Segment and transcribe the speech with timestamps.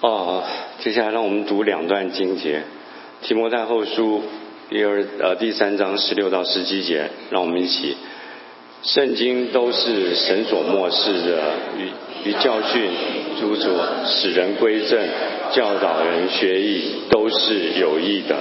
[0.00, 0.44] 哦，
[0.80, 2.62] 接下来让我们读两段经节，
[3.26, 4.18] 《提摩太后书》
[4.70, 7.96] 第二呃第三章十六到十七节，让我们一起。
[8.82, 12.90] 圣经都是神所漠视的，与与教训、
[13.40, 13.70] 诸主
[14.04, 15.08] 使人归正、
[15.52, 18.36] 教导人学艺，都是有益的。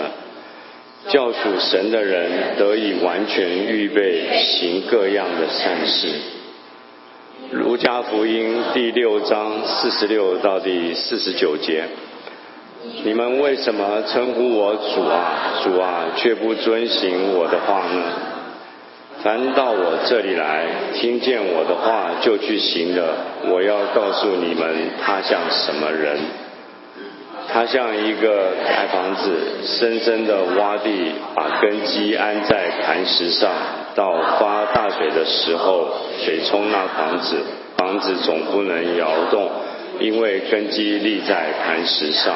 [1.08, 6.08] 教属神的人得以完全预备行各样的善事。
[7.52, 11.84] 儒家福音第六章四十六到第四十九节，
[13.04, 18.04] 你们为什么称呼我主啊主啊，却不遵行我的话呢？
[19.22, 23.14] 凡到我这里来，听见我的话就去行的，
[23.50, 26.18] 我要告诉你们，他像什么人？
[27.48, 33.52] 他像一个盖房子，深深的挖地，把根基安在磐石上。
[33.96, 35.90] 到发大水的时候，
[36.24, 37.38] 水冲那房子，
[37.78, 39.50] 房子总不能摇动，
[40.00, 42.36] 因为根基立在磐石上。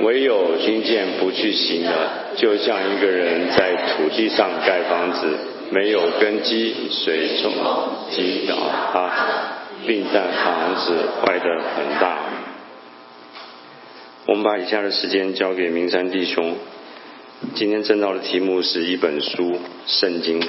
[0.00, 1.92] 唯有听见不去行的，
[2.36, 5.28] 就像一个人在土地上盖房子，
[5.70, 7.52] 没有根基，水冲
[8.10, 8.56] 击倒
[8.92, 9.10] 他，
[9.86, 10.92] 并让房子
[11.22, 11.44] 坏得
[11.76, 12.18] 很大。
[14.26, 16.56] 我们把以下的时间交给明山弟兄。
[17.54, 19.52] 今天正道的题目是一本书
[19.86, 20.40] 《圣经》。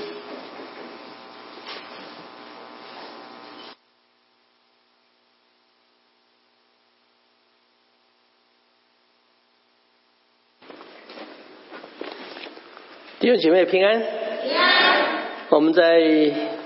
[13.20, 15.24] 弟兄姐妹平安，平安。
[15.50, 16.00] 我们在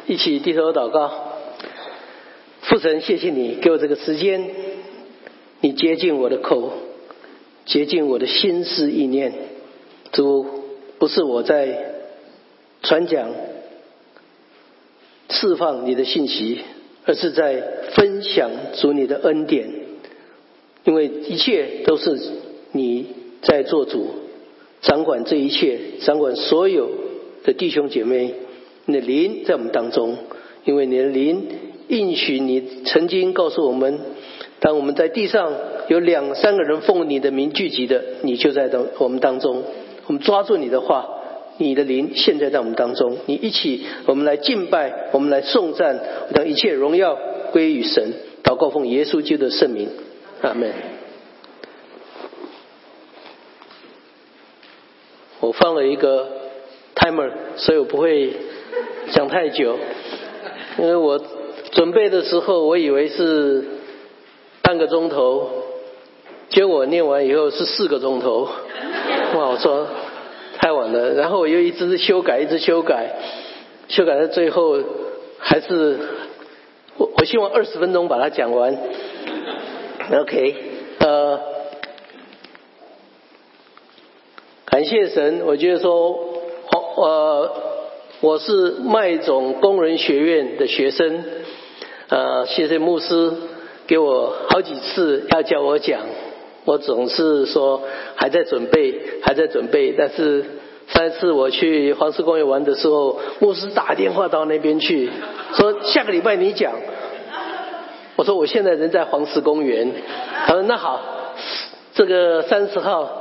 [0.06, 1.32] 一起低头祷告。
[2.62, 4.52] 父神，谢谢你给我这个时间，
[5.62, 6.74] 你接近我的口，
[7.66, 9.51] 接近我的心思意念。
[10.12, 10.46] 主，
[11.00, 11.94] 不是我在
[12.84, 13.30] 传讲、
[15.30, 16.60] 释放你的信息，
[17.06, 17.62] 而是在
[17.94, 19.70] 分享主你的恩典，
[20.84, 22.20] 因为一切都是
[22.72, 23.08] 你
[23.42, 24.08] 在做主。
[24.82, 26.90] 掌管这一切，掌管所有
[27.44, 28.34] 的弟兄姐妹，
[28.86, 30.18] 你的灵在我们当中，
[30.66, 31.48] 因为你的灵
[31.88, 34.00] 应许你曾经告诉我们，
[34.60, 35.54] 当我们在地上
[35.88, 39.64] 有两三个人奉你的名聚集的，你就在当我们当中。
[40.08, 41.08] 我们抓住你的话，
[41.58, 46.00] 你的灵现在在我们当中，你一起，我们来敬拜，我们来颂赞，
[46.36, 47.18] 让一切荣耀
[47.52, 48.14] 归于神。
[48.44, 49.90] 祷告奉耶稣基督的圣名，
[50.42, 50.72] 阿门。
[55.40, 56.28] 我放了一个
[56.96, 58.34] timer，所以我不会
[59.12, 59.78] 讲太久。
[60.80, 61.22] 因为我
[61.72, 63.66] 准备的时候，我以为是
[64.62, 65.50] 半个钟头，
[66.50, 68.50] 结果念完以后是四个钟头。
[69.34, 69.88] 哇，我说
[70.58, 71.14] 太晚了。
[71.14, 73.16] 然后我又一直修改，一直修改，
[73.88, 74.78] 修改到最后
[75.40, 76.00] 还是
[76.98, 78.78] 我我希望二十分钟把它讲完。
[80.12, 80.56] OK，
[81.00, 81.40] 呃。
[84.66, 86.18] 感谢神，我觉得说，
[86.96, 87.52] 呃，
[88.22, 91.26] 我是麦总工人学院的学生，
[92.08, 93.34] 呃，谢谢牧师
[93.86, 96.00] 给我好几次要叫我讲，
[96.66, 97.82] 我总是说
[98.16, 99.94] 还在准备，还在准备。
[99.98, 100.44] 但是
[100.88, 105.10] 上一次我去黄石公园玩的时候，牧师打电话到那边去，
[105.56, 106.74] 说下个礼拜你讲。
[108.16, 109.92] 我说我现在人在黄石公园，
[110.46, 111.02] 他说那好，
[111.94, 113.18] 这个三十号。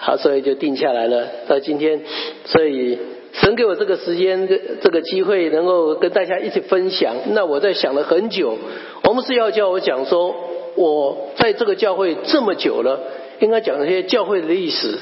[0.00, 1.26] 好，所以就定下来了。
[1.48, 2.00] 到今天，
[2.44, 2.96] 所以
[3.32, 7.16] 神给我这个时间、这这个机会，能够跟大家一起分享。
[7.32, 8.56] 那我在想了很久，
[9.02, 10.36] 我们是要叫我讲说，
[10.78, 13.00] 我在这个教会这么久了，
[13.40, 14.96] 应该讲一些教会的历史。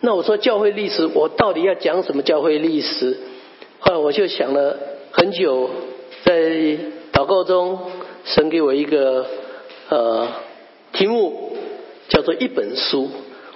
[0.00, 3.16] 那我说教会历史，我到底要讲什么教会历史？
[3.78, 4.76] 后来我就想了
[5.12, 5.70] 很久，
[6.24, 6.34] 在
[7.12, 7.78] 祷告中，
[8.24, 9.26] 神给我一个
[9.90, 10.26] 呃
[10.92, 11.52] 题目，
[12.08, 13.08] 叫做一本书。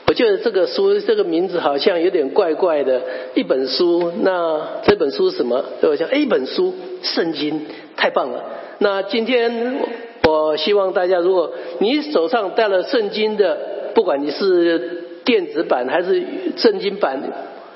[0.06, 3.00] 我觉得这个书这个名字好像有点怪怪的，
[3.34, 4.12] 一本书。
[4.20, 5.64] 那这本书是什么？
[5.82, 7.62] 我想，一本书，圣经，
[7.96, 8.44] 太棒了。
[8.78, 9.80] 那今天
[10.28, 13.58] 我希望大家，如果你手上带了圣经的，
[13.94, 16.22] 不管你是电子版还是
[16.56, 17.22] 圣经版，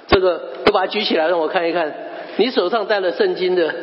[0.06, 1.94] 这个都把它举起来让我看一看。
[2.36, 3.74] 你手上带了圣经的，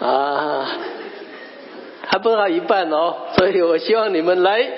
[0.00, 0.66] 啊，
[2.06, 3.14] 还不到一半哦。
[3.36, 4.68] 所以我希望你们来。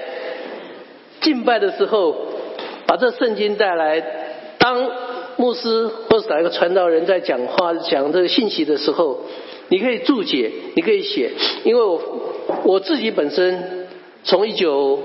[1.20, 2.14] 敬拜的时候，
[2.86, 4.04] 把这圣经带来。
[4.58, 4.90] 当
[5.36, 9.20] 牧师或者哪一个传道人在讲话、讲这个信息的时候，
[9.68, 11.32] 你可以注解，你可以写。
[11.64, 12.00] 因为我
[12.64, 13.88] 我自己本身
[14.24, 15.00] 从一九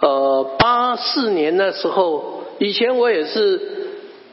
[0.00, 3.60] 呃八四年那时候，以前我也是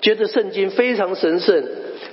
[0.01, 1.63] 觉得圣经非常神圣。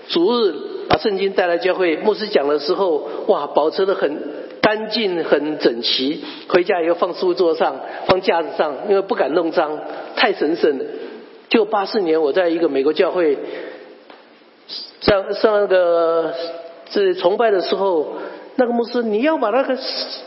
[0.09, 0.55] 逐日
[0.89, 4.21] 把圣经带来教会，牧师讲的时候，哇，保持的很
[4.61, 6.23] 干净、很整齐。
[6.49, 9.79] 回家以后放书桌上、放架子上，因为不敢弄脏，
[10.17, 10.85] 太神圣了。
[11.49, 13.39] 就八四年，我在一个美国教会
[15.01, 16.35] 上上那个
[16.93, 18.15] 这崇拜的时候，
[18.57, 19.77] 那个牧师，你要把那个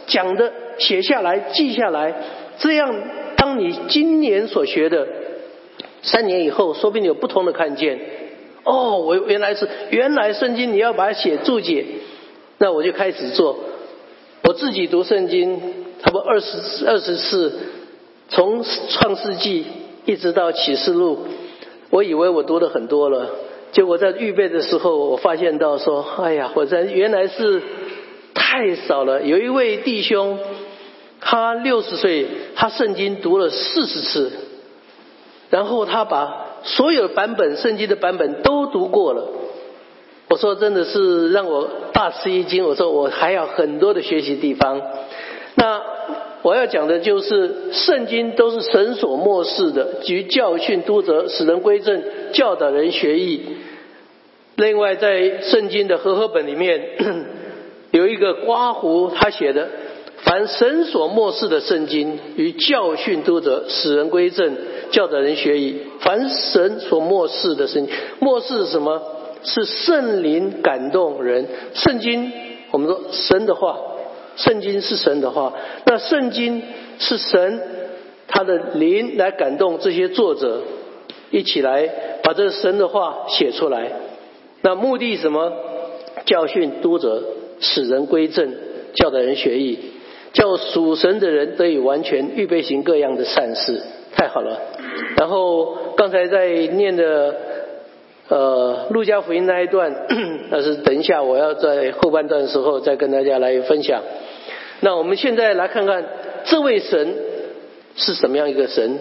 [0.07, 2.13] 讲的写下来、记下来，
[2.57, 2.93] 这样
[3.37, 5.07] 当你今年所学的，
[6.01, 7.99] 三年以后，说不定有不同的看见。
[8.63, 11.85] 哦，我原来是原来圣经你要把它写注解，
[12.57, 13.59] 那我就开始做。
[14.43, 15.59] 我自己读圣经，
[16.01, 17.59] 差不多二十二十次，
[18.29, 19.65] 从创世纪
[20.05, 21.27] 一直到启示录，
[21.91, 23.29] 我以为我读的很多了，
[23.75, 27.61] 结果在预备的时候，我发现到说，哎呀，我在原来是
[28.33, 29.21] 太少了。
[29.21, 30.39] 有一位弟兄，
[31.19, 32.25] 他六十岁，
[32.55, 34.31] 他圣经读了四十次，
[35.49, 36.43] 然后他把。
[36.67, 39.27] 所有版本圣经的版本都读过了，
[40.29, 42.65] 我说真的是让我大吃一惊。
[42.65, 44.81] 我说我还有很多的学习地方。
[45.53, 45.79] 那
[46.45, 52.03] 我要讲的就是圣经都是神所漠视的，及教训、督责、使人归正、
[52.33, 53.41] 教导人学艺。
[54.55, 56.79] 另外，在圣经的和合本里面
[57.89, 59.67] 有一个刮胡，他写的。
[60.17, 64.55] 凡神所漠视的圣经，与教训督责，使人归正，
[64.91, 65.77] 教导人学义。
[66.01, 69.01] 凡神所漠视的圣经，漠视是什么？
[69.41, 71.47] 是圣灵感动人。
[71.73, 72.31] 圣经，
[72.69, 73.79] 我们说神的话，
[74.35, 75.53] 圣经是神的话。
[75.85, 76.61] 那圣经
[76.99, 77.61] 是神
[78.27, 80.61] 他的灵来感动这些作者，
[81.31, 81.89] 一起来
[82.23, 83.91] 把这神的话写出来。
[84.61, 85.51] 那目的什么？
[86.25, 87.23] 教训督者，
[87.59, 88.53] 使人归正，
[88.95, 89.77] 教导人学艺。
[90.33, 93.81] 叫属神的人得以完全预备行各样的善事，
[94.17, 94.59] 太好了。
[95.15, 97.33] 然后刚才在念的
[98.27, 100.07] 呃路加福音那一段，
[100.49, 104.01] 那是等一下我要在后半段的时候再跟大家来分享。
[104.81, 106.05] 那我们现在来看看
[106.45, 107.15] 这位神
[107.95, 108.99] 是什么样一个神。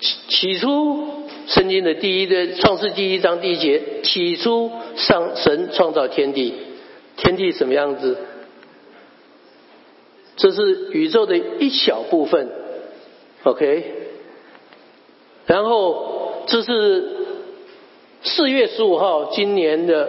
[0.00, 6.54] 起起初圣经的第一的创世第一章第一节，起初上神创造天地，
[7.16, 8.16] 天地什么样子？
[10.36, 12.48] 这是宇宙的一小部分
[13.42, 13.94] ，OK。
[15.46, 17.04] 然后这是
[18.22, 20.08] 四月十五号今年的，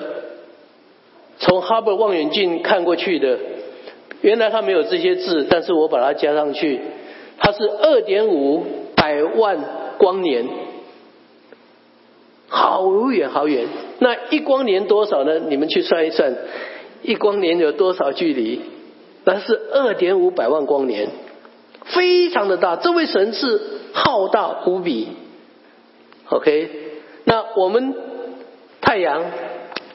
[1.40, 3.38] 从哈勃望远镜看过去的。
[4.22, 6.80] 原来它没有这些字，但是我把它加上去，
[7.40, 8.64] 它是二点五
[8.96, 9.58] 百万
[9.98, 10.48] 光年，
[12.48, 13.68] 好远好远。
[14.00, 15.40] 那一光年多少呢？
[15.48, 16.36] 你们去算一算，
[17.02, 18.62] 一光年有多少距离？
[19.24, 21.10] 那是二点五百万光年，
[21.86, 22.76] 非常的大。
[22.76, 23.62] 这位神是
[23.94, 25.08] 浩大无比。
[26.32, 26.70] OK，
[27.26, 27.94] 那我们
[28.80, 29.22] 太阳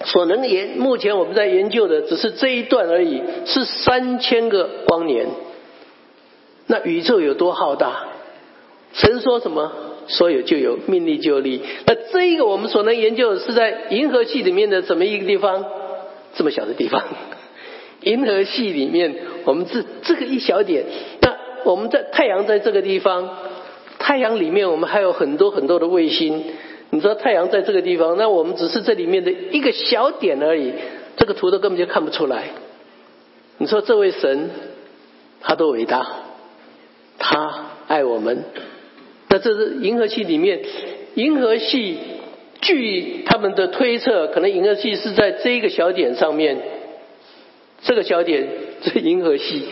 [0.05, 5.27] 所能研，目前我们在研究的只是这一段而已，是三千个光年。
[6.67, 8.09] 那宇宙有多浩大？
[8.93, 9.73] 神说什么，
[10.09, 11.63] 说有就有，命立就立。
[11.87, 15.65] 那这一个我们所能研究的是在银河系里面的怎么一个地方？
[16.35, 17.03] 这么小的地方。
[18.03, 19.17] 银河系里面，
[19.47, 20.85] 我们这这个一小点，
[21.23, 21.35] 那
[21.65, 23.39] 我们在太阳在这个地方，
[23.99, 26.45] 太阳里面我们还有很多很多的卫星。
[26.91, 30.73] 你说太阳在这个地方，那我们只是这里面的一个小点而已，
[31.17, 32.45] 这个图都根本就看不出来。
[33.59, 34.51] 你说这位神，
[35.41, 36.07] 他多伟大，
[37.19, 38.45] 他爱我们。
[39.29, 40.61] 那这是银河系里面，
[41.15, 41.99] 银河系
[42.61, 46.57] 据他们的推测，可能银河系是在这一个小点上面。
[47.83, 48.47] 这个小点，
[48.83, 49.65] 这银河系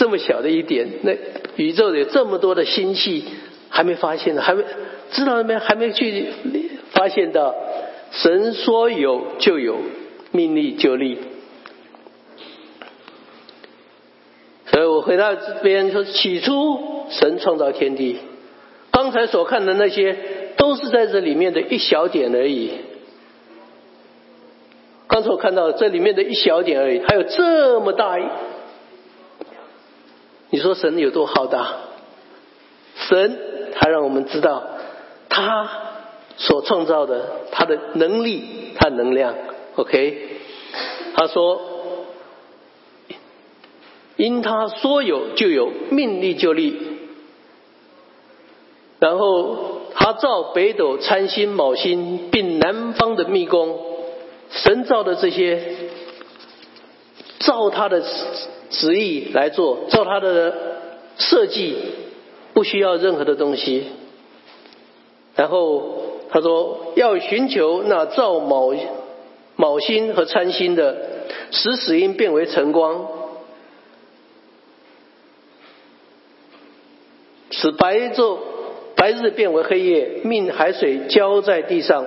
[0.00, 1.12] 这么小的一点，那
[1.56, 3.22] 宇宙有这么多的星系
[3.68, 4.64] 还没发现呢，还没
[5.10, 5.58] 知道没？
[5.58, 6.28] 还没去
[6.92, 7.54] 发现到，
[8.10, 9.76] 神说有就有，
[10.30, 11.18] 命立就立。
[14.68, 18.16] 所以我回到这边说，起初神创造天地，
[18.90, 20.16] 刚才所看的那些
[20.56, 22.70] 都是在这里面的一小点而已。
[25.08, 28.16] 刚才我看到这里面的一小点而已，还有这么大，
[30.50, 31.76] 你说神有多浩大？
[33.08, 33.38] 神
[33.74, 34.62] 他让我们知道
[35.28, 35.68] 他
[36.36, 39.34] 所创造的他的能力、他能量。
[39.76, 40.28] OK，
[41.14, 41.60] 他说
[44.16, 46.76] 因他说有就有，命立就立。
[48.98, 53.78] 然后他造北斗、参星、卯星，并南方的密宫。
[54.50, 55.62] 神造的这些，
[57.38, 58.02] 造他的
[58.70, 60.54] 旨意来做，照他的
[61.18, 61.76] 设计，
[62.54, 63.84] 不需要任何的东西。
[65.36, 65.96] 然后
[66.30, 68.74] 他说要寻求那照卯
[69.56, 70.96] 卯星和参星的，
[71.50, 73.08] 使死因变为晨光，
[77.50, 78.38] 使白昼
[78.96, 82.06] 白日变为黑夜，命海水浇在地上。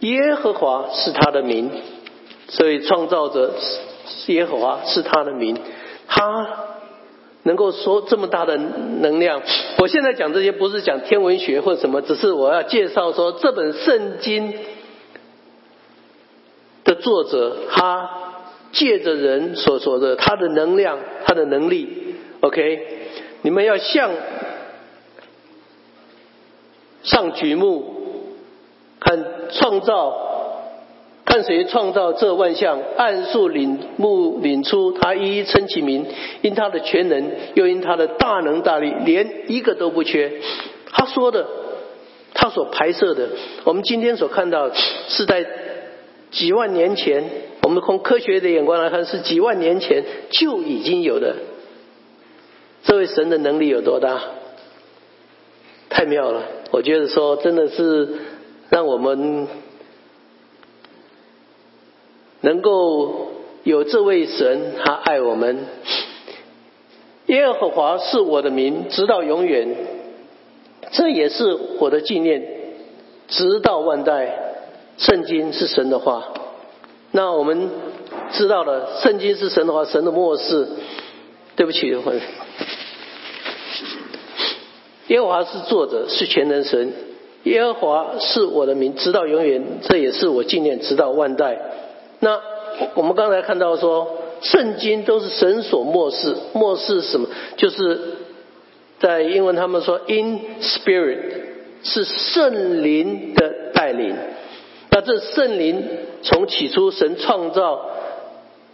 [0.00, 1.70] 耶和华是他的名，
[2.48, 3.54] 所以创造者
[4.26, 5.56] 耶和华是他的名，
[6.08, 6.74] 他。
[7.42, 9.40] 能够说这么大的能量，
[9.78, 14.52] 我现在讲这些不是讲天文学或什么，只是我要介绍说这本圣经
[16.82, 18.10] 的作者，他
[18.72, 22.88] 借着人所说的他的能量，他的能力，OK，
[23.42, 24.10] 你们要向
[27.04, 28.34] 上举目
[28.98, 30.35] 看创造。
[31.26, 36.06] 看谁创造这万象，暗数领目领出，他一一称其名，
[36.40, 40.32] 因他的全能，又因他的大能大力，连一个都不缺。
[40.92, 41.44] 他说的，
[42.32, 43.28] 他所拍摄的，
[43.64, 44.70] 我们今天所看到
[45.08, 45.44] 是在
[46.30, 47.24] 几万年前，
[47.64, 51.34] 我们从科学的眼光来看，是几万年前就已经有的。
[52.84, 54.22] 这位神的能力有多大？
[55.90, 56.42] 太妙了！
[56.70, 58.08] 我觉得说，真的是
[58.70, 59.48] 让我们。
[62.46, 63.32] 能够
[63.64, 65.66] 有这位神，他爱我们。
[67.26, 69.74] 耶和华是我的名，直到永远。
[70.92, 72.46] 这也是我的纪念，
[73.26, 74.32] 直到万代。
[74.96, 76.22] 圣经是神的话。
[77.10, 77.68] 那我们
[78.30, 80.68] 知道了，圣经是神的话，神的末世。
[81.56, 81.98] 对不起，耶
[85.20, 86.92] 和华是作者，是全能神。
[87.42, 89.80] 耶和华是我的名，直到永远。
[89.82, 91.58] 这也是我纪念，直到万代。
[92.20, 92.40] 那
[92.94, 97.28] 我们刚才看到说，圣经都是神所漠视，漠视什么？
[97.56, 98.00] 就是
[98.98, 101.18] 在英文他们说，in spirit
[101.82, 104.16] 是圣灵的带领。
[104.90, 105.84] 那这圣灵
[106.22, 107.90] 从起初神创造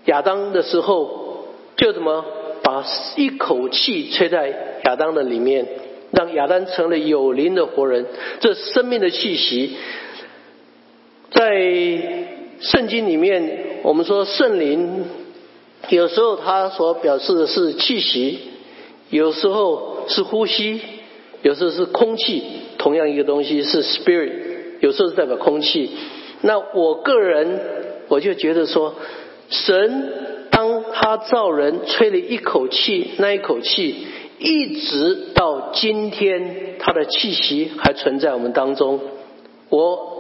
[0.05, 1.47] 亚当的时候，
[1.77, 2.25] 就怎么
[2.63, 2.85] 把
[3.17, 5.67] 一口气吹在亚当的里面，
[6.13, 8.07] 让亚当成了有灵的活人。
[8.39, 9.77] 这生命的气息，
[11.33, 12.22] 在。
[12.63, 15.05] 圣经里面，我们说圣灵，
[15.89, 18.39] 有时候它所表示的是气息，
[19.11, 20.81] 有时候是呼吸，
[21.43, 22.41] 有时候是空气，
[22.79, 24.33] 同样一个东西是 spirit，
[24.79, 25.91] 有时候是代表空气。
[26.43, 27.61] 那我个人
[28.07, 28.95] 我就觉得说，
[29.51, 30.13] 神
[30.53, 34.07] 当他造人吹了一口气，那一口气
[34.39, 39.01] 一直到今天，他的气息还存在我们当中。
[39.69, 40.12] 我。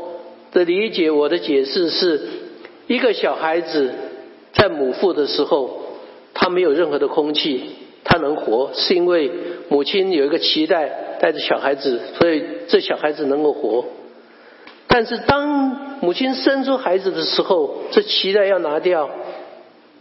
[0.52, 2.20] 的理解，我的解释是，
[2.86, 3.90] 一个小孩子
[4.52, 5.80] 在母腹的时候，
[6.34, 7.62] 他没有任何的空气，
[8.04, 9.30] 他能活，是因为
[9.70, 13.86] 母亲有一个脐带带着小孩子，所以这小孩子能够活。
[14.88, 19.08] 但是当母亲生出孩子的时候，这脐带要拿掉，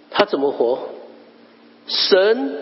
[0.10, 0.90] 他怎么活？
[1.88, 2.58] 神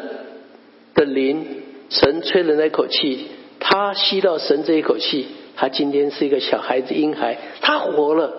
[0.93, 3.25] 的灵，神吹的那口气，
[3.59, 5.25] 他吸到神这一口气。
[5.59, 8.33] 他今天是一个小孩子婴孩，他活了，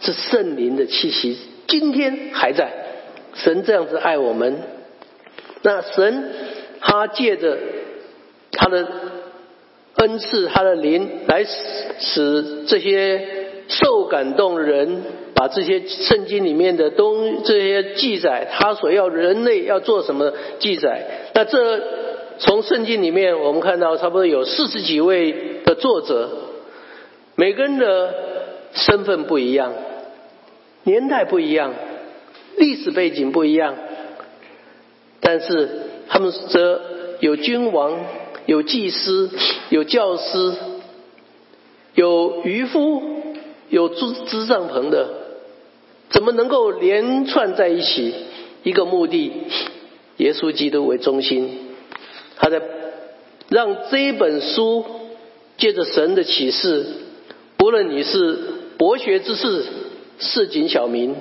[0.00, 2.72] 是圣灵的气息，今天还在。
[3.34, 4.56] 神这样子爱我们，
[5.62, 6.24] 那神
[6.80, 7.56] 他借着
[8.50, 8.84] 他的
[9.98, 11.54] 恩赐，他的灵来使
[12.00, 13.28] 使这些
[13.68, 15.02] 受感动人，
[15.36, 21.30] 把这些圣经里面的东这些记载，他所要人类要做什么记载。
[21.32, 21.80] 那这
[22.38, 26.42] 从圣经里面我们看到，差不多有四十几位的作者。
[27.38, 28.14] 每个人的
[28.72, 29.74] 身份不一样，
[30.84, 31.74] 年代不一样，
[32.56, 33.76] 历史背景不一样，
[35.20, 35.68] 但是
[36.08, 36.80] 他们则
[37.20, 38.00] 有君王、
[38.46, 39.30] 有祭司、
[39.68, 40.54] 有教师、
[41.94, 43.02] 有渔夫、
[43.68, 45.06] 有支支帐篷的，
[46.08, 48.14] 怎么能够连串在一起？
[48.62, 49.30] 一个目的，
[50.16, 51.68] 耶稣基督为中心，
[52.36, 52.62] 他在
[53.50, 54.84] 让这本书
[55.58, 56.86] 借着神的启示。
[57.66, 58.38] 无论你是
[58.78, 59.64] 博学之士、
[60.20, 61.16] 市井小民，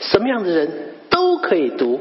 [0.00, 2.00] 什么样的人都可以读。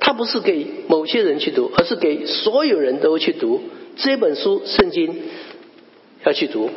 [0.00, 3.60] 它不是给某些人去读，而是给所有人都去读
[3.98, 5.12] 这本书《圣经》，
[6.24, 6.70] 要去读。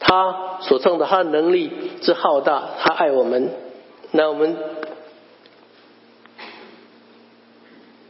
[0.00, 1.70] 他所创的，他的能力
[2.00, 3.50] 之浩大，他爱我们。
[4.12, 4.56] 那我们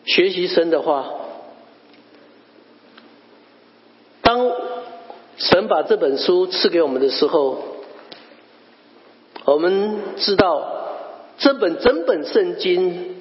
[0.04, 1.12] 学习神的话，
[4.22, 4.70] 当。
[5.42, 7.58] 神把这本书赐给我们的时候，
[9.44, 10.94] 我们知道
[11.36, 13.16] 这本整本圣经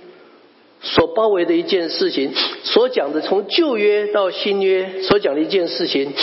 [0.81, 2.31] 所包围的一件事情，
[2.63, 6.13] 所讲的从旧约到新约所讲的一件事情，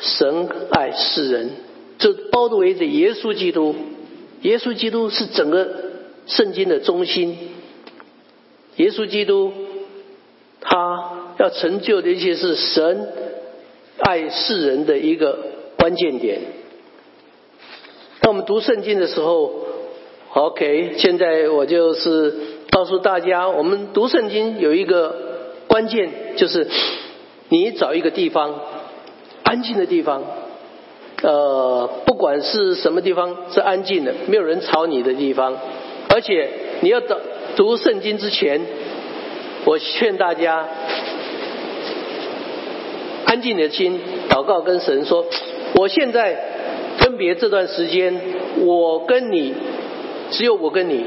[0.00, 1.50] 神爱世人，
[1.98, 3.74] 这包围着耶稣基督。
[4.42, 5.68] 耶稣基督是整个
[6.28, 7.36] 圣经的中心。
[8.76, 9.52] 耶稣基督，
[10.60, 13.08] 他要成就的一些是神
[13.98, 15.38] 爱世人的一个
[15.76, 16.40] 关键点。
[18.20, 19.52] 当我们读圣经的时候
[20.32, 22.34] ，OK，现在我就是
[22.70, 25.14] 告诉大家，我们读圣经有一个
[25.66, 26.68] 关键，就是
[27.48, 28.60] 你找一个地方，
[29.42, 30.22] 安静的地方，
[31.22, 35.56] 呃，不管是什么地方是安静的，没有人吵你的地方，
[36.08, 37.18] 而且你要找。
[37.56, 38.60] 读圣经之前，
[39.64, 40.68] 我劝大家
[43.34, 43.98] 安静的心，
[44.28, 45.26] 祷告跟神说：
[45.74, 46.38] 我现在
[46.98, 48.14] 分别这段时间，
[48.60, 49.52] 我跟你
[50.30, 51.04] 只有我跟你，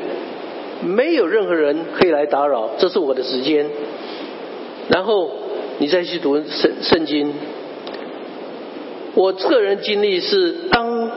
[0.81, 3.65] 没有任何人可以来打扰，这是我的时间。
[4.89, 5.31] 然后
[5.77, 7.31] 你再去读圣圣经。
[9.15, 11.10] 我个人经历是，当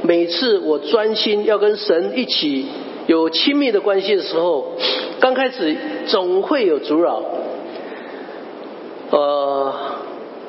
[0.00, 2.64] 每次我专心要跟神一起。
[3.06, 4.78] 有亲密的关系的时候，
[5.20, 7.22] 刚开始总会有阻扰。
[9.10, 9.63] 呃，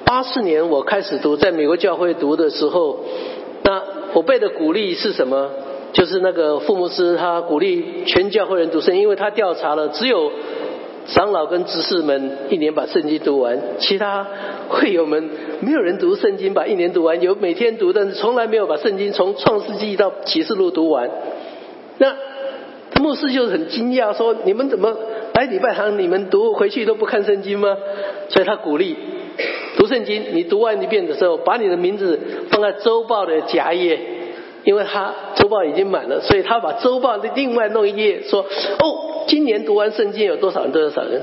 [0.06, 3.00] 八四年我开始读，在美国教会读的时候，
[3.64, 3.82] 那
[4.14, 5.50] 我被的鼓励是什么？
[5.94, 10.32] 就是那个傅牧师他鼓励全教会人读圣经，因为他调查了，只有
[11.08, 14.28] 长老跟执事们一年把圣经读完，其他
[14.70, 15.30] 会友们
[15.62, 21.10] 没有人读圣经把一年读完，有每天读，但是从来没有把圣经从创世纪到启示录读完。
[21.98, 22.16] 那
[23.02, 24.96] 牧师就很惊讶，说：“你们怎么
[25.34, 25.98] 来礼拜堂？
[25.98, 27.76] 你们读回去都不看圣经吗？”
[28.30, 28.98] 所以他鼓励
[29.78, 30.24] 读圣经。
[30.34, 34.00] 你读完一遍的时候，把你的名字放在周报的夹页，
[34.64, 38.42] 因为他周报已经满了，所以他把周报的另外弄一页，说
[38.80, 40.72] ：“哦，今年读完圣经有多少人？
[40.72, 41.22] 多少人？”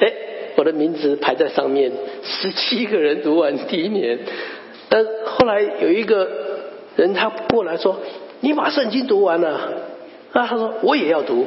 [0.00, 0.12] 哎，
[0.56, 4.18] 我的名字排在上面，十七个人读完第一年。
[4.88, 6.28] 但后来有一个
[6.96, 7.98] 人他过来说
[8.40, 9.72] ：“你把圣经读完了。”
[10.34, 11.44] 那他说我也要读，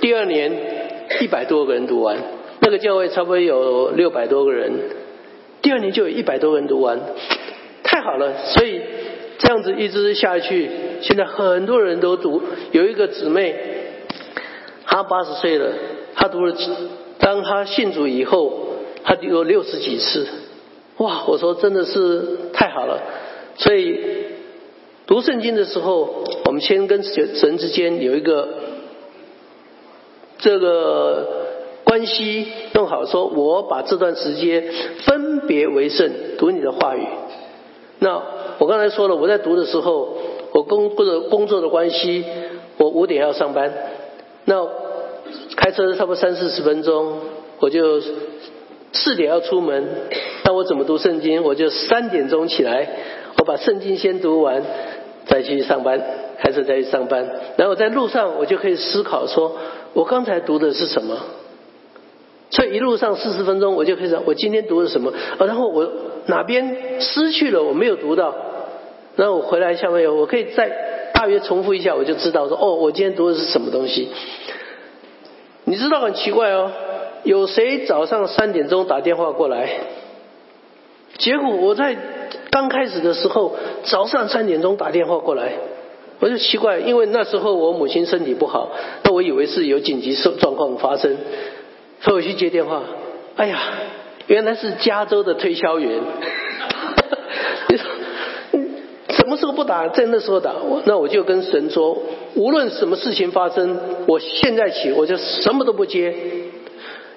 [0.00, 0.52] 第二年
[1.20, 2.16] 一百多个人读完，
[2.60, 4.72] 那个教会差不多有六百多个人，
[5.62, 6.98] 第二年就有一百多人读完，
[7.82, 8.80] 太好了，所以
[9.38, 10.70] 这样子一直下去，
[11.02, 12.42] 现在很多人都读。
[12.72, 13.54] 有一个姊妹，
[14.86, 15.72] 她八十岁了，
[16.14, 16.54] 她读了，
[17.18, 18.68] 当她信主以后，
[19.04, 20.26] 她读了六十几次，
[20.98, 21.24] 哇！
[21.26, 23.02] 我说真的是太好了，
[23.56, 24.00] 所以。
[25.08, 28.46] 读圣经的时候，我们先跟神之间有一个
[30.36, 31.47] 这个
[31.98, 34.62] 关系弄好，说我把这段时间
[35.04, 36.08] 分别为圣，
[36.38, 37.04] 读你的话语。
[37.98, 38.22] 那
[38.58, 40.16] 我刚才说了，我在读的时候，
[40.52, 42.24] 我工或者工作的关系，
[42.76, 43.72] 我五点要上班，
[44.44, 44.64] 那
[45.56, 47.18] 开车差不多三四十分钟，
[47.58, 48.00] 我就
[48.92, 49.88] 四点要出门，
[50.44, 51.42] 那我怎么读圣经？
[51.42, 52.88] 我就三点钟起来，
[53.38, 54.62] 我把圣经先读完。
[55.26, 56.00] 再去上班，
[56.38, 57.28] 开车再去上班？
[57.58, 59.56] 然后在路上，我就可以思考说，
[59.92, 61.18] 我刚才读的是什么？
[62.50, 65.12] 所以一路上四十分钟，我就可以说，我今天读的什么？
[65.38, 65.90] 然后我
[66.26, 68.34] 哪边失去了，我没有读到，
[69.16, 74.08] 然后我回来下面有，我可以再大约重复一下，我就知道说，哦，我今天读的是什么东西？
[75.64, 76.70] 你知道很奇怪哦，
[77.24, 79.68] 有谁早上三点钟打电话过来？
[81.18, 81.96] 结果我在。
[82.50, 85.52] 刚开始的时候，早上三点钟打电话过来，
[86.18, 88.70] 我就奇怪，因为那时候我母亲身体不好，
[89.04, 91.16] 那我以为是有紧急状状况发生，
[92.00, 92.82] 所以我去接电话。
[93.36, 93.58] 哎呀，
[94.26, 96.00] 原来是加州的推销员。
[97.68, 97.86] 你说，
[99.10, 99.88] 什么时候不打？
[99.88, 102.02] 在那时候打，那我就跟神说，
[102.34, 106.14] 无论什么事情发生，我现在起我就什么都不接。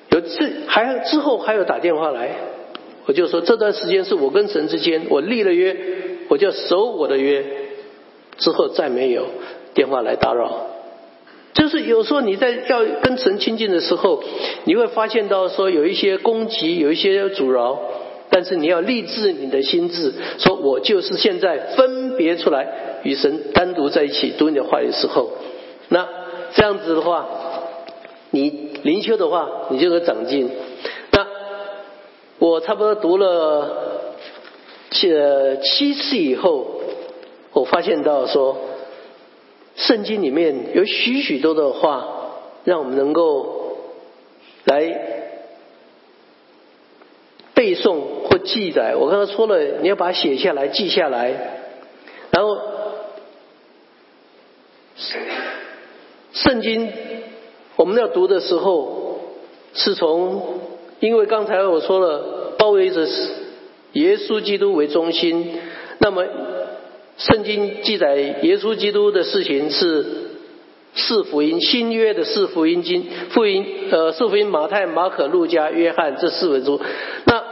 [0.10, 2.30] 有次还之后还有打电话来。
[3.06, 5.76] 我就说这段时间是我跟神之间，我立了约，
[6.28, 7.44] 我就守我的约，
[8.38, 9.26] 之后再没有
[9.74, 10.68] 电话来打扰。
[11.54, 14.24] 就是有时候你在要跟神亲近的时候，
[14.64, 17.78] 你会发现到说有一些攻击，有一些阻挠，
[18.30, 25.32] 但是你要立志你的心智，说我就是现在分别出来与神单独在一起读你的话的时候，
[25.90, 26.08] 那
[26.54, 27.28] 这样子的话，
[28.30, 30.50] 你灵修的话，你就有长进。
[31.12, 31.28] 那
[32.40, 34.14] 我差不多读了
[34.92, 35.10] 七
[35.62, 36.82] 七次以后，
[37.52, 38.58] 我发现到说，
[39.76, 42.06] 圣经里面有许许多的话，
[42.64, 43.78] 让我们能够
[44.66, 44.82] 来
[47.54, 48.96] 背诵或记载。
[48.96, 51.34] 我刚才说了，你要把它写下来、记下来，
[52.32, 52.58] 然后
[56.34, 56.92] 圣经
[57.76, 59.20] 我们要读的时候，
[59.74, 60.60] 是从。
[61.02, 63.08] 因为刚才我说了，包围着
[63.94, 65.60] 耶稣基督为中心，
[65.98, 66.24] 那么
[67.22, 70.06] 圣经记载耶稣基督的事情是
[70.96, 76.82] 四福音，新约的四福音经，福音呃四福音马太、马可、路加、约翰这四本书。
[77.26, 77.44] 那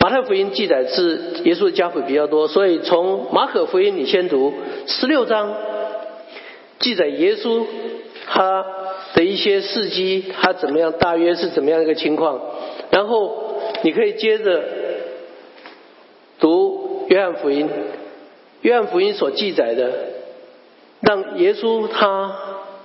[0.00, 4.54] 马太福音记载是耶稣的家谱比较多，所以从马可福音你先读
[4.86, 5.54] 十六章，
[6.78, 7.66] 记载耶稣
[8.26, 8.64] 他
[9.14, 12.40] 的一些事迹，他怎么样，大约是怎么样一个情况。
[12.90, 14.64] 然后你可以接着
[16.40, 17.68] 读约翰福音，
[18.62, 19.92] 约翰福音所记载的，
[21.00, 22.34] 让耶稣他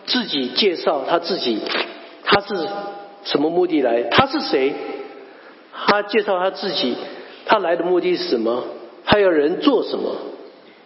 [0.05, 1.59] 自己介绍他自己，
[2.23, 2.67] 他是
[3.23, 4.03] 什么目的来？
[4.03, 4.73] 他是谁？
[5.73, 6.95] 他介绍他自己，
[7.45, 8.63] 他来的目的是什么？
[9.05, 10.15] 他要人做什么？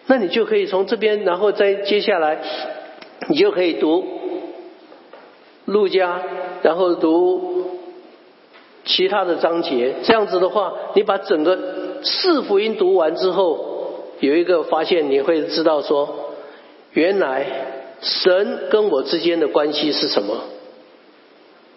[0.08, 2.42] 那你就可以从这边，然后再接下来，
[3.30, 4.04] 你就可以读
[5.66, 6.22] 路加，
[6.64, 7.80] 然后读
[8.84, 9.94] 其他的章节。
[10.04, 13.71] 这样子的话，你把整个四福音读完之后，
[14.22, 16.32] 有一个发现，你会知道说，
[16.94, 17.46] 原来
[18.02, 20.44] 神跟我之间的关系是什么。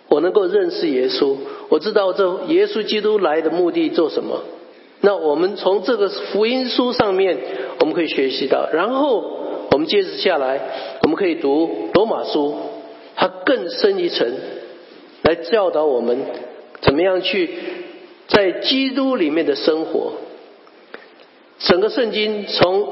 [0.08, 1.36] 我能够认识耶稣，
[1.70, 4.42] 我知道这耶稣基督来的目的做什么。
[5.00, 7.36] 那我们从这个福音书上面，
[7.80, 8.68] 我们可以学习到。
[8.72, 9.24] 然后
[9.70, 10.60] 我们接着下来，
[11.02, 12.54] 我们可以读罗马书，
[13.16, 14.32] 它更深一层，
[15.22, 16.18] 来教导我们
[16.80, 17.50] 怎么样去
[18.28, 20.12] 在基督里面的生活。
[21.58, 22.88] 整个圣经从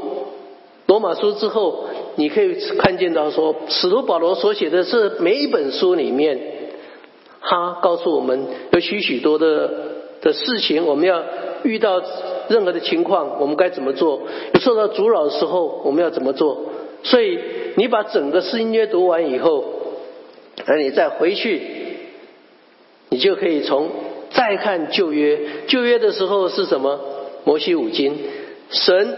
[0.87, 6.39] 罗马书之后，你可以看见到说，使徒保罗所写的是每一本书里面。
[7.45, 9.69] 他告诉我们有许许多的
[10.21, 11.23] 的事情，我们要
[11.65, 12.01] 遇到
[12.49, 14.23] 任何的情况，我们该怎么做？
[14.55, 16.63] 有受到阻扰的时候，我们要怎么做？
[17.03, 17.39] 所以
[17.77, 19.65] 你把整个新约读完以后，
[20.67, 21.61] 那你再回去，
[23.09, 23.89] 你就可以从
[24.31, 25.41] 再看旧约。
[25.67, 27.01] 旧约的时候是什么？
[27.45, 28.15] 摩西五经。
[28.73, 29.17] 神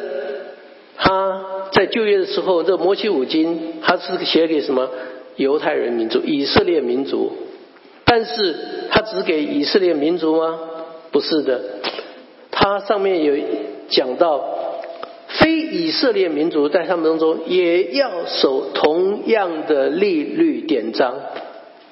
[0.97, 4.91] 他在旧约的时候，这摩西五经他是写给什么？
[5.37, 7.33] 犹太人民族、以色列民族。
[8.05, 8.55] 但是
[8.91, 10.61] 他只给以色列民族吗？
[11.11, 11.61] 不是的，
[12.51, 13.35] 他上面有
[13.89, 14.45] 讲到，
[15.29, 21.15] 非以色列民族在他们当中也要守同样的利率典章，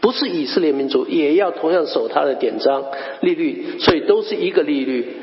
[0.01, 2.85] 不是以色列民族也要同样守他的典章
[3.21, 5.15] 利率，所以都是一个利率，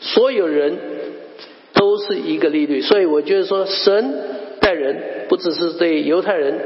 [0.00, 0.78] 所有人
[1.84, 4.14] 都是一个利率，所以我觉得说神
[4.60, 6.58] 待人不只是对犹太人，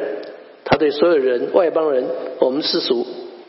[0.64, 2.04] 他对所有人外邦人，
[2.40, 3.04] 我们是属。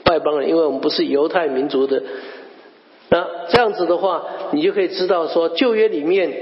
[0.06, 2.02] 外邦人，因为我们不是犹太民族的，
[3.10, 6.34] 那这样子的话，你就可以知道说旧约里面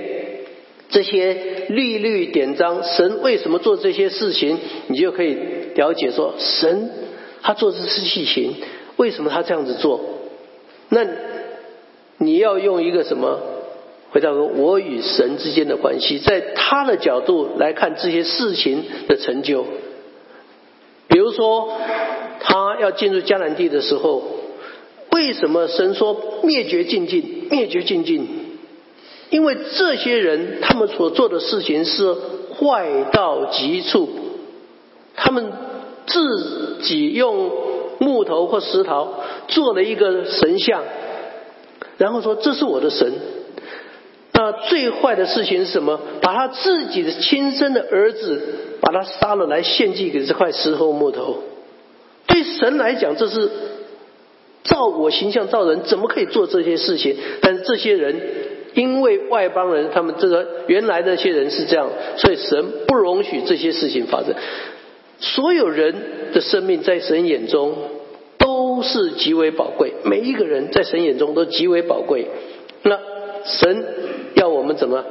[0.87, 5.37] 这些律律典章，神为什么做这些事情，你就可以
[5.75, 6.89] 了解说神
[7.41, 8.55] 他做这些事情，
[8.95, 9.99] 为什么他这样子做？
[10.87, 11.05] 那
[12.19, 13.41] 你要用一个什么
[14.17, 19.63] 回到我与神之间的关系，在他的角度来看这些事情的成就，
[21.07, 21.69] 比如说。
[22.39, 24.23] 他要进入迦南地的时候，
[25.11, 27.47] 为什么神说灭绝尽尽？
[27.49, 28.27] 灭绝尽尽，
[29.31, 32.13] 因为这些人他们所做的事情是
[32.55, 34.07] 坏到极处，
[35.15, 35.51] 他们
[36.05, 37.51] 自己用
[37.99, 39.15] 木头或石头
[39.47, 40.83] 做了一个神像，
[41.97, 43.11] 然后说这是我的神。
[44.37, 45.99] 那最坏的事情是什么？
[46.21, 48.39] 把他自己的亲生的儿子
[48.79, 51.39] 把他杀了来献祭给这块石头木头。
[52.27, 53.49] 对神来讲，这是
[54.63, 57.15] 造我形象造人，怎么可以做这些事情？
[57.41, 58.21] 但是这些人
[58.75, 64.35] 因为外邦人，他们这个原来那些人是这样，所以神不容许这些事情发生。
[65.19, 65.95] 所有人
[66.31, 67.73] 的生命在神眼中
[68.37, 72.27] 都是极为宝贵，每一个人在神眼中都极为宝贵。
[72.83, 72.99] 那
[73.43, 73.85] 神
[74.67, 75.01] 我们怎么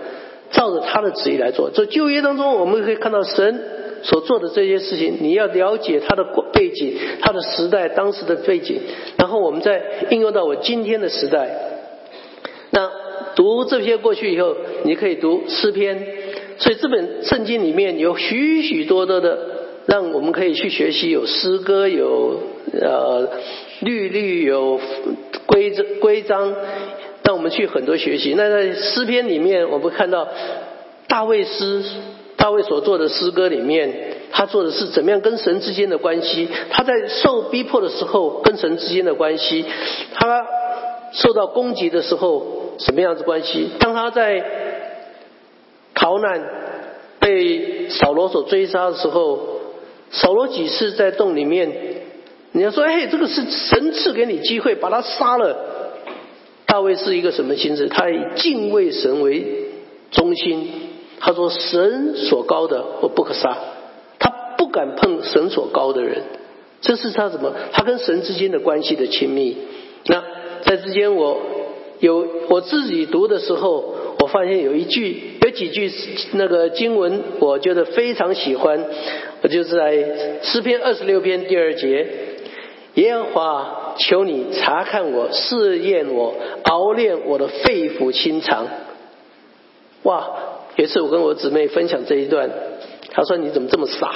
[0.50, 1.70] 照着他的旨意来做？
[1.70, 3.58] 在旧约当中，我们可以看到神。
[4.02, 8.78] 所做的这些事情，你要了解他的背景、他的时代、当时的背景，
[9.16, 11.48] 然后我们再应用到我今天的时代。
[12.70, 12.90] 那
[13.34, 16.06] 读这些过去以后，你可以读诗篇。
[16.58, 19.38] 所以这本圣经里面有许许多多的，
[19.86, 22.38] 让我们可以去学习，有诗歌，有
[22.78, 23.30] 呃
[23.80, 24.78] 律律，有
[25.46, 26.54] 规则规章，
[27.26, 28.34] 让我们去很多学习。
[28.36, 30.28] 那在诗篇里面，我们看到
[31.08, 31.84] 大卫诗。
[32.38, 36.46] 大卫所做的诗歌里面，他做的是怎么样跟神之间的关系？
[36.70, 39.64] 他在受逼迫的时候跟神之间的关系，
[40.12, 40.46] 他
[41.12, 43.70] 受到攻击的时候什么样子关系？
[43.80, 44.44] 当他在
[45.94, 46.44] 逃难
[47.18, 49.40] 被扫罗所追杀的时候，
[50.10, 51.72] 扫罗几次在洞里面，
[52.52, 55.56] 你要说，哎，这个是神赐给你机会把他杀了。
[56.76, 57.88] 大卫是一个什么心思？
[57.88, 59.42] 他以敬畏神为
[60.10, 60.68] 中心。
[61.18, 63.56] 他说：“神所高的我不可杀。”
[64.20, 66.20] 他不敢碰神所高的人，
[66.82, 67.54] 这是他什么？
[67.72, 69.56] 他跟神之间的关系的亲密。
[70.04, 70.22] 那
[70.66, 71.40] 在之间，我
[72.00, 75.90] 有我自己读的时候，我发现有一句、有几句
[76.32, 78.84] 那个经文，我觉得非常喜欢。
[79.40, 82.06] 我就是在诗篇二十六篇第二节
[82.96, 88.66] ：“耶和华，求你查看我，试验我，熬炼我的肺腑心肠。”
[90.04, 90.28] 哇！
[90.76, 92.50] 有一次我跟我姊妹分享这一段，
[93.12, 94.12] 她说：“你怎么这么傻？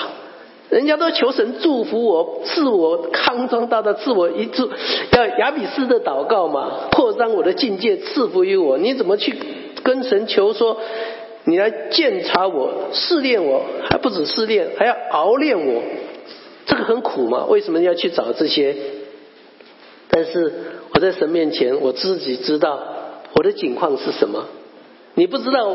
[0.68, 4.70] 人家都求神祝福我，赐我康庄大道，赐我一祝，
[5.12, 8.78] 要亚比斯的祷告嘛，扩张我的境界，赐福于我。
[8.78, 9.34] 你怎么去
[9.82, 10.76] 跟神求说，
[11.44, 15.82] 你来鉴察我，试炼我，还不止试炼，还要熬炼我？
[16.66, 17.46] 这个很苦嘛？
[17.46, 18.76] 为什么要去找这些？
[20.10, 20.52] 但是
[20.92, 22.80] 我在神面前，我自己知道
[23.34, 24.46] 我的境况是什么。
[25.14, 25.68] 你不知道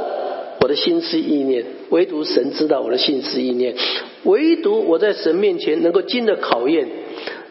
[0.59, 3.75] 我的心思意念，唯独神知道我的心思意念。
[4.23, 6.87] 唯独我在神面前能够经得考验，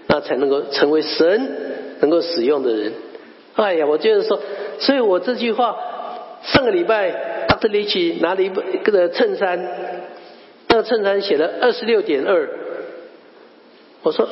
[0.09, 2.92] 那才能够成为神能够使用的人。
[3.55, 4.40] 哎呀，我就是说，
[4.79, 5.77] 所以我这句话，
[6.42, 7.70] 上个礼拜，Dr.
[7.70, 9.59] l i c h 拿了一本一个衬衫，
[10.68, 12.49] 那个衬衫写了二十六点二，
[14.03, 14.29] 我说。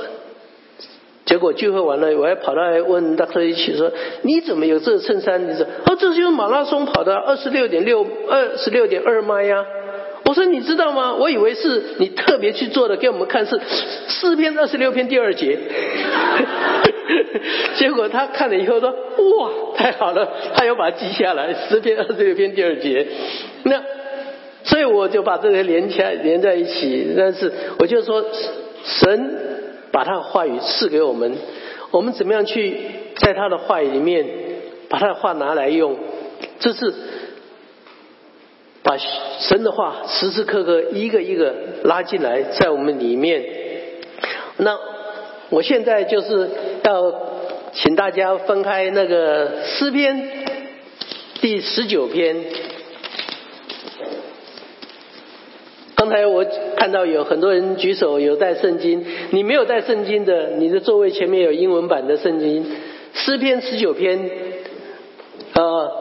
[1.33, 3.91] 结果聚会完了，我还跑来问大哥一起说
[4.21, 9.65] ：“你怎么有这个衬衫？”你说：“哦，这就是马拉松跑的二十六点六二十六点二迈呀。”
[10.29, 11.15] 我说：“你知道吗？
[11.15, 13.59] 我以为是你特别去做的，给我们看是
[14.09, 15.59] 四篇二十六篇第二节。
[17.81, 18.91] ”结果他看了以后说
[19.41, 23.07] ：“哇，太好了！”他要把它记下来，十篇二十六篇第二节。
[23.63, 23.83] 那
[24.65, 27.15] 所以我就把这个连起来，连在一起。
[27.17, 28.23] 但是我就说
[28.85, 29.49] 神。
[29.93, 31.37] 把他的话语赐给我们，
[31.91, 32.77] 我们怎么样去
[33.17, 34.27] 在他的话语里面
[34.89, 35.97] 把他的话拿来用？
[36.59, 36.93] 这是
[38.83, 43.45] 把神的话时时刻刻一个一个拉进来，在我们里面。
[44.57, 44.79] 那
[45.51, 46.51] 我现在就是
[46.83, 47.15] 要
[47.73, 50.29] 请大家分开那个诗篇
[51.41, 52.45] 第十九篇。
[56.03, 56.45] 刚才我
[56.77, 62.67] 看到有很多人举手有带圣经，你没有带圣经的，你的座位前面有英文版的圣经，
[63.15, 64.29] 诗篇十九篇，
[65.55, 65.93] 呃，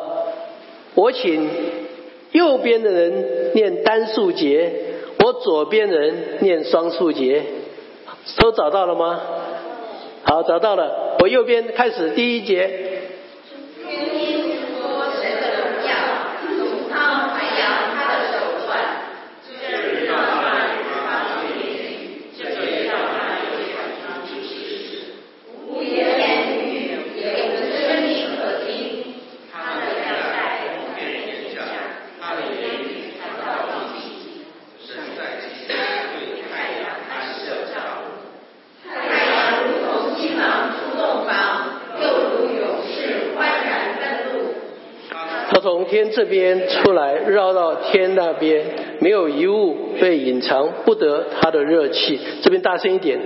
[0.95, 1.47] 我请
[2.31, 4.71] 右边的人念单数节，
[5.23, 7.43] 我左边的人念双数节，
[8.39, 9.21] 都找到了吗？
[10.23, 12.71] 好，找到了，我右边开始第一节。
[46.11, 48.63] 这边出来，绕到天那边，
[48.99, 52.19] 没有一物被隐藏，不得它的热气。
[52.41, 53.19] 这边大声一点。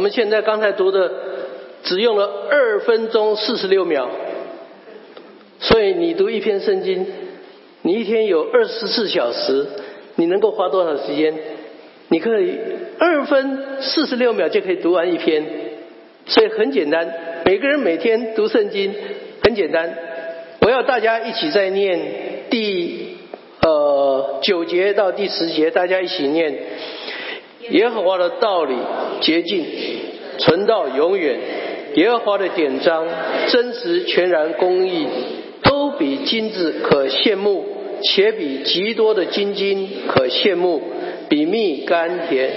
[0.00, 1.12] 我们现在刚才读的
[1.82, 4.08] 只用了二分钟四十六秒，
[5.58, 7.06] 所以你读一篇圣经，
[7.82, 9.66] 你一天有二十四小时，
[10.14, 11.34] 你能够花多少时间？
[12.08, 12.58] 你可以
[12.98, 15.44] 二分四十六秒就可以读完一篇，
[16.24, 17.42] 所以很简单。
[17.44, 18.94] 每个人每天读圣经
[19.42, 19.94] 很简单。
[20.62, 22.00] 我要大家一起在念
[22.48, 23.18] 第
[23.60, 26.58] 呃九节到第十节，大家一起念
[27.70, 28.74] 耶和华的道理
[29.20, 29.64] 洁净。
[30.38, 31.38] 存到永远，
[31.96, 33.06] 耶和华的典章
[33.48, 35.06] 真实全然公义，
[35.62, 37.62] 都比金子可羡慕，
[38.02, 40.80] 且比极多的金金可羡慕，
[41.28, 42.50] 比蜜甘甜，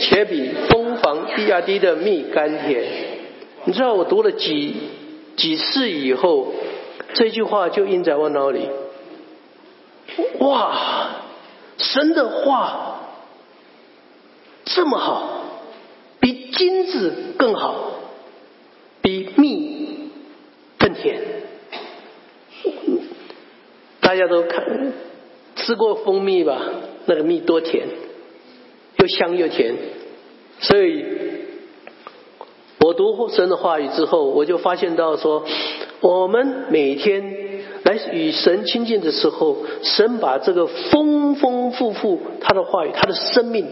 [0.00, 2.84] 且比蜂房低亚低的蜜甘甜。
[3.64, 4.74] 你知道我读了几
[5.36, 6.54] 几次以后，
[7.12, 8.60] 这句话就印在我脑里。
[10.38, 10.74] 哇，
[11.76, 12.95] 神的话
[14.66, 15.44] 这么好，
[16.20, 17.92] 比金子更好，
[19.00, 20.10] 比蜜
[20.76, 21.22] 更甜。
[24.00, 24.92] 大家都看
[25.54, 26.60] 吃过蜂蜜吧？
[27.06, 27.86] 那个蜜多甜，
[28.98, 29.76] 又香又甜。
[30.60, 31.04] 所以，
[32.80, 35.44] 我读神的话语之后，我就发现到说，
[36.00, 37.46] 我们每天。
[37.84, 43.64] 来与神亲近的时候，神把这个丰丰富富他的话语、他的生命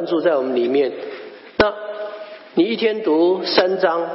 [0.00, 0.90] 灌注在我们里面。
[1.58, 1.74] 那
[2.54, 4.08] 你一天读三章、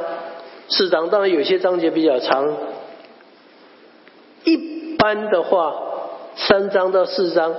[0.68, 2.58] 四章，当然有些章节比较长。
[4.46, 5.76] 一般的话，
[6.36, 7.54] 三章到四章，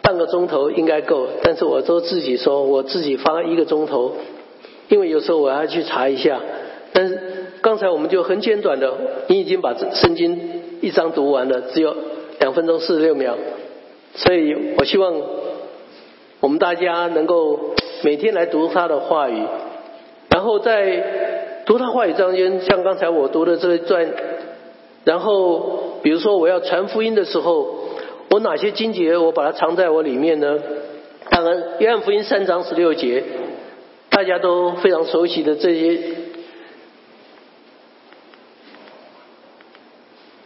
[0.00, 1.26] 半个钟头应该够。
[1.42, 4.14] 但是我都自己说，我自己花一个钟头，
[4.88, 6.40] 因为有时候我要去查一下。
[6.94, 7.20] 但是
[7.60, 8.94] 刚才我们就很简短的，
[9.26, 10.62] 你已经把这圣经。
[10.80, 11.94] 一章读完了，只有
[12.40, 13.36] 两分钟四十六秒，
[14.14, 15.12] 所以我希望
[16.40, 19.44] 我们大家能够每天来读他的话语，
[20.30, 24.08] 然后在读他话语中间，像刚才我读的这一段，
[25.04, 27.88] 然后比如说我要传福音的时候，
[28.30, 30.58] 我哪些经节我把它藏在我里面呢？
[31.30, 33.22] 当然，约翰福音三章十六节，
[34.08, 36.00] 大家都非常熟悉的这些。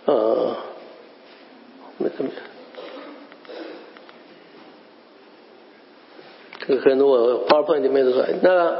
[0.04, 0.56] 呃，
[1.98, 2.30] 没怎么，
[6.76, 8.74] 可可能我 PowerPoint 里面都说，那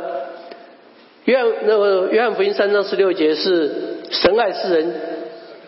[1.25, 3.71] 约那个约翰福音三章十六节是
[4.11, 4.95] 神爱世人，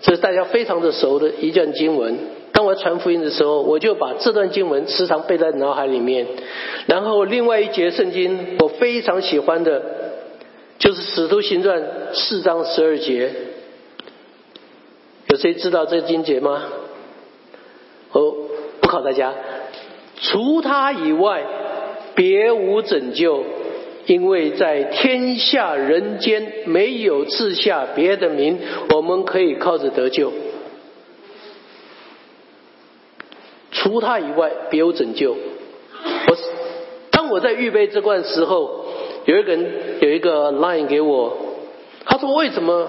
[0.00, 2.16] 这是大家非常的熟的一段经文。
[2.52, 6.26] 当我传福音的时候，我就把这段经文时常背在脑海里面。
[6.86, 9.82] 然后另外一节圣经我非常喜欢的，
[10.78, 11.82] 就是使徒行传
[12.12, 13.30] 四章十二节。
[15.28, 16.62] 有谁知道这经节吗？
[18.12, 18.34] 哦，
[18.80, 19.34] 不考大家。
[20.20, 21.44] 除他以外，
[22.14, 23.44] 别无拯救，
[24.06, 28.58] 因为在天下人间没有赐下别的名，
[28.94, 30.32] 我们可以靠着得救。
[33.70, 35.32] 除他以外，别无拯救。
[35.32, 36.36] 我
[37.10, 38.86] 当我在预备这段时候，
[39.24, 41.36] 有一个人有一个 line 给我，
[42.04, 42.88] 他说：“为什么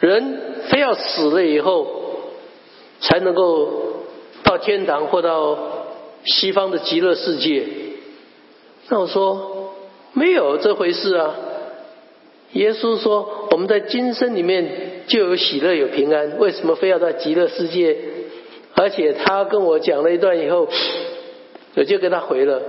[0.00, 1.86] 人？”非要死了以后
[3.00, 4.04] 才能够
[4.44, 5.58] 到天堂或到
[6.24, 7.64] 西方的极乐世界。
[8.88, 9.74] 那我说
[10.12, 11.34] 没有这回事啊！
[12.52, 17.96] 耶稣说我们在今生里面就有喜乐有平安，为什么非要到极乐世界？
[18.74, 20.68] 而且他跟我讲了一段以后，
[21.74, 22.60] 我就跟他回了：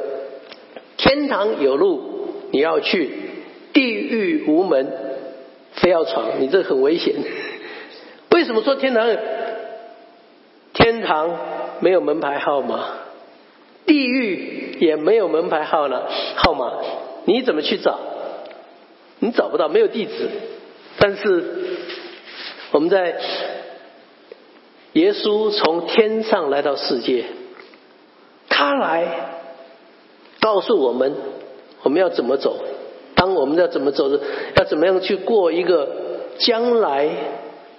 [0.97, 3.09] 天堂有路你要去，
[3.73, 4.87] 地狱无门
[5.73, 7.15] 非要闯，你这很危险。
[8.31, 9.17] 为什么说天堂
[10.73, 11.37] 天堂
[11.81, 12.85] 没有门牌号码，
[13.85, 16.09] 地狱也没有门牌号了？
[16.35, 16.73] 号码
[17.25, 17.99] 你怎么去找？
[19.19, 20.29] 你找不到，没有地址。
[20.99, 21.43] 但是
[22.71, 23.19] 我们在
[24.93, 27.25] 耶稣从天上来到世界，
[28.49, 29.07] 他来
[30.39, 31.15] 告诉我们
[31.81, 32.57] 我们要怎么走。
[33.15, 34.19] 当我们要怎么走的，
[34.57, 35.89] 要怎么样去过一个
[36.39, 37.09] 将来。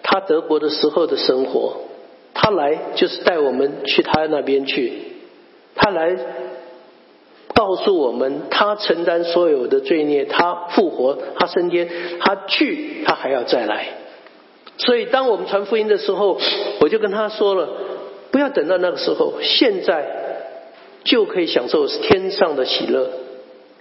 [0.07, 1.79] 他德国的时候的生活，
[2.35, 4.93] 他来就是带我们去他那边去，
[5.75, 6.17] 他来
[7.55, 11.89] 告诉我们，他承担所有的罪孽，他复活，他升天，
[12.21, 13.87] 他去，他还要再来。
[14.79, 16.39] 所以，当我们传福音的时候，
[16.81, 17.69] 我就跟他说了，
[18.31, 20.07] 不要等到那个时候，现在
[21.05, 23.11] 就可以享受天上的喜乐，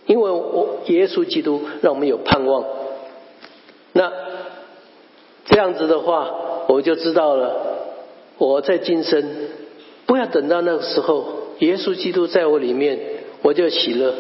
[0.06, 2.66] 因为我耶稣基督让我们有盼望。
[3.94, 4.12] 那。
[5.46, 6.32] 这样子的话，
[6.70, 7.54] 我就知道了。
[8.38, 9.50] 我在今生
[10.06, 11.26] 不要等到那个时候，
[11.64, 13.00] 耶稣基督在我里面，
[13.42, 14.14] 我就喜乐。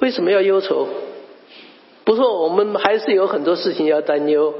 [0.00, 0.86] 为什么要忧愁？
[2.04, 4.52] 不错，我们还是有很多事情要担忧，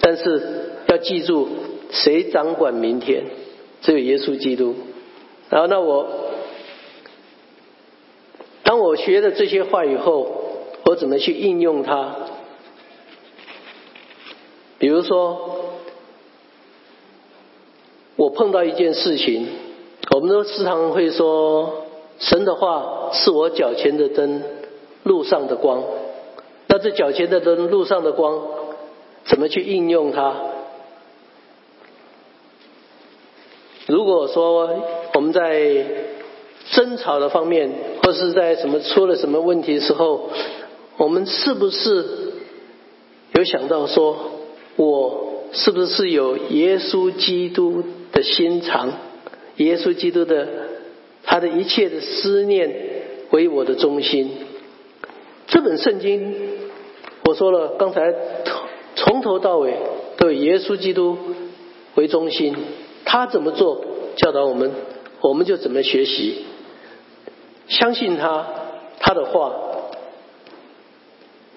[0.00, 1.48] 但是要记住，
[1.90, 3.24] 谁掌管明天？
[3.80, 4.74] 只有耶稣基督。
[5.48, 6.06] 然后，那我
[8.62, 10.30] 当我学了这些话以后，
[10.84, 12.16] 我怎么去应用它？
[14.78, 15.80] 比如说，
[18.16, 19.48] 我碰到一件事情，
[20.14, 21.84] 我们都时常会说，
[22.18, 24.42] 神的话是我脚前的灯，
[25.04, 25.82] 路上的光。
[26.66, 28.40] 那这脚前的灯，路上的光，
[29.24, 30.34] 怎么去应用它？
[33.86, 34.82] 如果说
[35.14, 35.86] 我们在
[36.72, 37.70] 争吵的方面，
[38.02, 40.30] 或是在什么出了什么问题的时候，
[40.96, 42.32] 我们是不是
[43.32, 44.16] 有想到说，
[44.76, 47.82] 我是不是有耶稣基督
[48.12, 48.92] 的心肠？
[49.58, 50.48] 耶稣基督的
[51.22, 52.74] 他的一切的思念
[53.30, 54.30] 为我的中心。
[55.46, 56.34] 这本圣经
[57.24, 58.14] 我说了，刚才
[58.96, 59.74] 从头到尾
[60.16, 61.16] 都以耶稣基督
[61.94, 62.56] 为中心。
[63.04, 63.82] 他怎么做，
[64.16, 64.70] 教导我们，
[65.22, 66.44] 我们就怎么学习。
[67.68, 68.46] 相信他，
[69.00, 69.52] 他的话，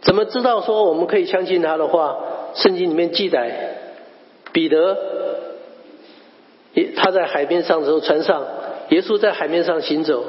[0.01, 2.17] 怎么知道说我们可以相信他的话？
[2.55, 3.77] 圣经里面记载，
[4.53, 4.97] 彼得，
[6.95, 8.45] 他在海边上的时候，船上，
[8.89, 10.23] 耶稣在海面上行走。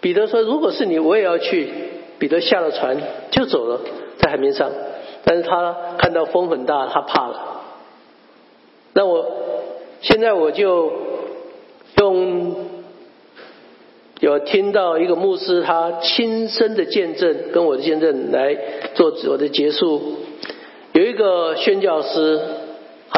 [0.00, 1.68] 彼得说：“如果是你，我也要去。”
[2.18, 2.96] 彼得下了船
[3.30, 3.80] 就走了，
[4.18, 4.70] 在海面上，
[5.24, 7.62] 但是他看到风很大，他怕了。
[8.92, 9.26] 那我。
[10.00, 10.92] 现在我就
[11.96, 12.54] 用
[14.20, 18.56] 有听到一个牧师他亲身的见证，跟我的见证来
[18.94, 20.18] 做我的结束。
[20.92, 22.40] 有一个宣教师，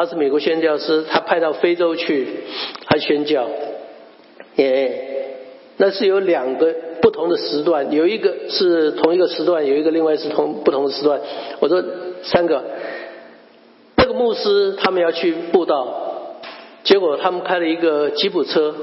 [0.01, 2.27] 他是美国宣教师，他派到非洲去，
[2.87, 3.47] 他宣教。
[4.55, 5.35] 耶，
[5.77, 6.73] 那是有两个
[7.03, 11.21] 不同的时段，有一个是同一个时段，有一个另外是同不同的时段。
[11.59, 11.83] 我说
[12.23, 12.63] 三个，
[13.95, 16.33] 那个牧师他们要去布道。
[16.83, 18.73] 结果他们开了一个吉普车，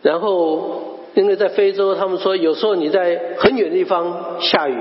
[0.00, 4.78] 然后因为在非洲，他们说有时候你在很远的地方下雨，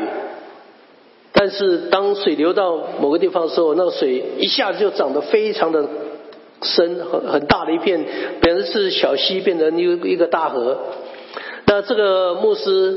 [1.41, 5.83] 但是当水流到某个地方的时候，那个水一下子就涨得非常的
[6.61, 8.05] 深，很很大的一片，
[8.39, 10.77] 本来是小溪变成一一个大河。
[11.65, 12.95] 那这个牧师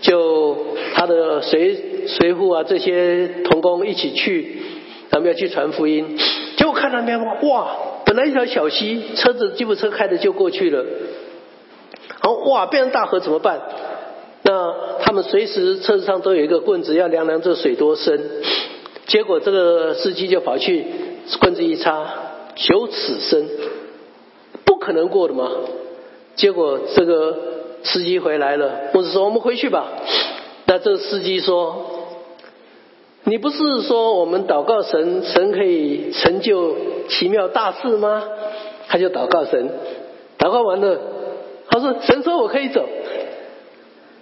[0.00, 0.56] 就
[0.94, 4.58] 他的随随护啊这些童工一起去，
[5.10, 6.16] 他们要去传福音，
[6.56, 7.72] 结果看那边哇！
[8.06, 10.84] 本来一条小溪，车子吉普车开的就过去了。
[12.20, 13.60] 好哇，变成大河怎么办？
[14.42, 18.18] 那他们随时车子上都有一个棍子，要量量这水多深。
[19.06, 20.86] 结果这个司机就跑去
[21.40, 22.06] 棍子一插，
[22.54, 23.48] 九尺深，
[24.64, 25.50] 不可能过的嘛。
[26.36, 27.36] 结果这个
[27.82, 29.88] 司机回来了，牧师说：“我们回去吧。”
[30.66, 32.06] 那这个司机说
[33.24, 36.76] ：“你不是说我们祷告神，神可以成就？”
[37.10, 38.22] 奇妙大事吗？
[38.88, 39.70] 他就祷告神，
[40.38, 40.98] 祷告完了，
[41.68, 42.88] 他说：“神说我可以走。”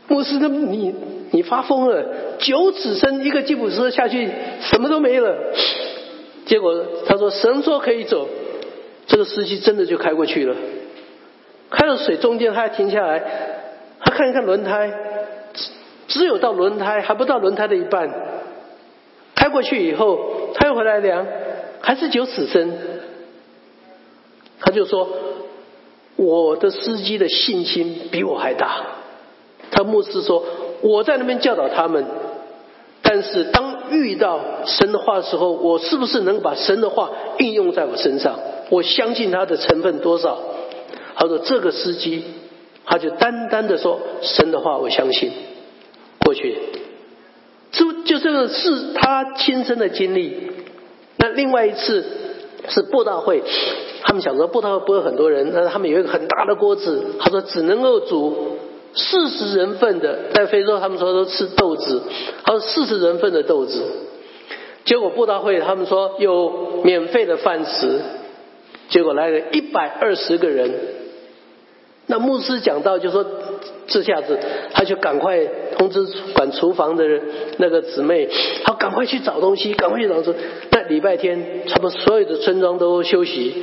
[0.08, 0.94] 牧师，那你
[1.30, 2.04] 你发疯了？
[2.38, 4.28] 九尺深一个吉普车下去，
[4.62, 5.36] 什么都没了。
[6.46, 8.26] 结果他说：“神说可以走。”
[9.06, 10.54] 这个司机真的就开过去了，
[11.70, 13.22] 开到水中间，他还停下来，
[14.00, 14.90] 他看一看轮胎，
[15.54, 15.70] 只
[16.08, 18.10] 只有到轮胎，还不到轮胎的一半。
[19.34, 21.26] 开过去以后，他又回来量。
[21.80, 22.76] 还是九尺深，
[24.60, 25.08] 他就说
[26.16, 28.97] 我的司机的信心比我还大。
[29.78, 30.42] 他牧师说
[30.80, 32.04] 我在那边教导他们，
[33.00, 38.40] 但是当遇到神的话的时候，我是不是能把神的话应用在我身上？
[38.70, 40.36] 我相信他的成分多少？
[41.14, 42.24] 他说这个司机
[42.84, 45.30] 他就单单的说神的话，我相信。
[46.24, 46.58] 过去，
[47.70, 50.50] 就就这个是他亲身的经历。
[51.18, 52.04] 那另外一次
[52.68, 53.44] 是布道会，
[54.02, 58.58] 他们想说布道会不会很多人，但是他们有一个很大的锅子，他说只能够煮
[58.94, 62.02] 四十人份的，在非洲他们说都吃豆子，
[62.44, 63.82] 他说四十人份的豆子，
[64.84, 68.00] 结果布道会他们说有免费的饭食，
[68.88, 70.70] 结果来了一百二十个人，
[72.06, 73.24] 那牧师讲到就说。
[73.90, 74.38] 这下子，
[74.74, 75.42] 他就赶快
[75.78, 77.22] 通知管厨房的人
[77.56, 78.28] 那个姊妹，
[78.62, 80.34] 他赶快去找东西，赶快去找东西。
[80.70, 83.62] 那礼拜天，差不多所有的村庄都休息，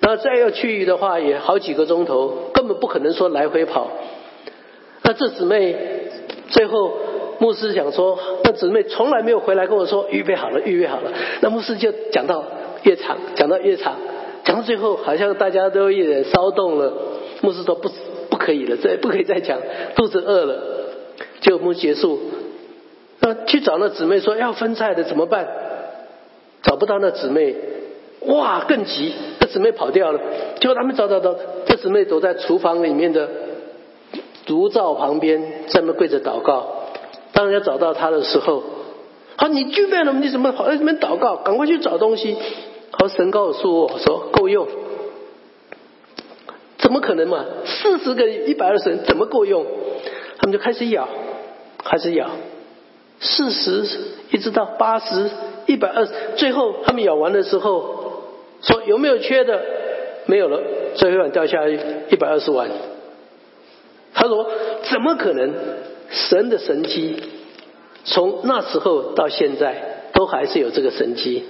[0.00, 3.92] 那再要去的话，也好几个钟头，根本不可能说来回跑。
[5.10, 5.74] 那这姊妹
[6.50, 6.92] 最后，
[7.40, 11.10] 牧师讲说，那姊妹从来没有回来跟我说预备好了，预备好了。
[11.40, 12.44] 那牧师就讲到
[12.84, 13.96] 越长，讲到越长，
[14.44, 16.92] 讲到最后，好像大家都有点骚动了。
[17.40, 18.36] 牧师说不不。
[18.36, 19.58] 可以了，再不可以再讲，
[19.96, 20.62] 肚子饿了，
[21.40, 22.18] 就不结束。
[23.18, 25.46] 那去找那姊妹说要分菜的怎么办？
[26.62, 27.54] 找不到那姊妹，
[28.20, 30.20] 哇，更急，那姊妹跑掉了。
[30.58, 31.36] 结果他们找找找，
[31.66, 33.28] 这姊妹躲在厨房里面的
[34.46, 36.66] 炉灶旁边，在那跪着祷告。
[37.32, 38.62] 当人家找到他的时候，
[39.36, 41.36] 好，你具备了，你怎么跑在那边祷告？
[41.36, 42.36] 赶快去找东西。
[42.90, 44.66] 好，神告诉我说够用。
[46.78, 47.44] 怎么可能嘛？
[47.64, 49.64] 四十个一百二十人怎么够用？
[50.38, 51.08] 他们就开始咬，
[51.84, 52.30] 开始咬，
[53.20, 53.86] 四十
[54.30, 55.30] 一直到八十、
[55.66, 58.22] 一百二十，最后他们咬完的时候
[58.62, 59.62] 说有没有缺的？
[60.26, 60.60] 没有了，
[60.94, 62.68] 最后一碗掉下一百二十碗。
[64.14, 64.50] 他说
[64.90, 65.52] 怎么可能？
[66.10, 67.16] 神的神机
[68.04, 71.44] 从那时候到现在都还是有这个神机，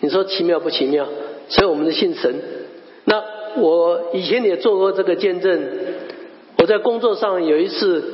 [0.00, 1.06] 你说奇妙不奇妙？
[1.48, 2.34] 所以我们的信神。
[3.04, 3.22] 那
[3.56, 5.68] 我以前也做过这个见证，
[6.58, 8.04] 我在工作上有一次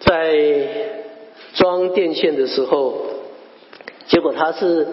[0.00, 0.98] 在。
[1.52, 3.06] 装电线的时候，
[4.06, 4.86] 结果它是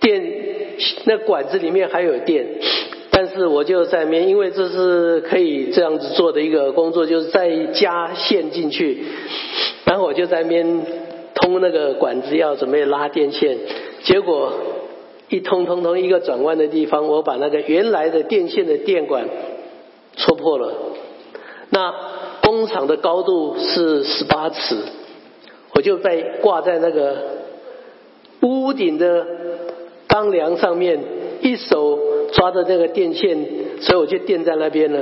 [0.00, 2.44] 电那管子里面还有电，
[3.16, 9.04] 但是我就在面，因为这是可以这样子做的一个工作，就是再加线进去，
[9.84, 10.82] 然后我就在面
[11.34, 13.56] 通那个管子要准备拉电线，
[14.02, 14.52] 结果
[15.28, 19.28] 一通通通一个转弯的地方，我把那个原来的电线的电管
[20.16, 20.74] 戳破了。
[21.70, 21.94] 那
[22.42, 24.76] 工厂的高度是十八尺。
[25.76, 27.16] 我就被挂在那个
[28.42, 29.26] 屋顶的
[30.06, 31.00] 钢梁上面，
[31.40, 31.98] 一手
[32.34, 33.38] 抓着那个电线，
[33.80, 35.00] 所以我就垫在那边了。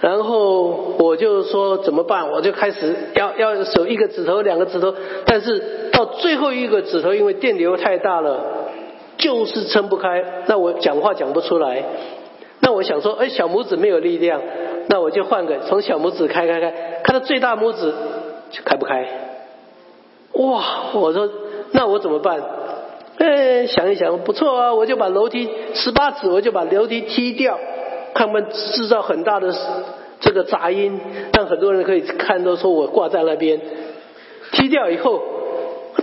[0.00, 2.30] 然后我就说怎么办？
[2.30, 4.94] 我就开始要要手一个指头两个指头，
[5.24, 8.68] 但是到最后一个指头，因为电流太大了，
[9.16, 10.44] 就是撑不开。
[10.46, 11.82] 那我讲话讲不出来。
[12.60, 14.40] 那我想说，哎，小拇指没有力量，
[14.88, 17.92] 那我就换个从小拇指开开开，开到最大拇指。
[18.50, 19.08] 就开不开，
[20.34, 20.62] 哇！
[20.92, 21.26] 我说
[21.70, 22.38] 那我怎么办？
[23.22, 27.56] 哎，想一想，不错啊，我就把楼梯十八尺，我就把楼梯踢掉，
[28.14, 29.54] 看不制造很大的
[30.18, 30.98] 这个杂音，
[31.32, 33.60] 让很多人可以看到说我挂在那边。
[34.50, 35.22] 踢掉以后，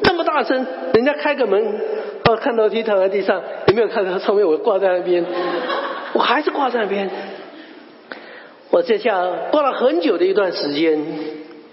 [0.01, 1.81] 那么大声，人家开个门，
[2.23, 5.25] 哦，看楼梯躺在地上，有没有看到上面我挂在那边？
[6.13, 7.09] 我还是挂在那边。
[8.69, 11.03] 我这下挂了很久的一段时间。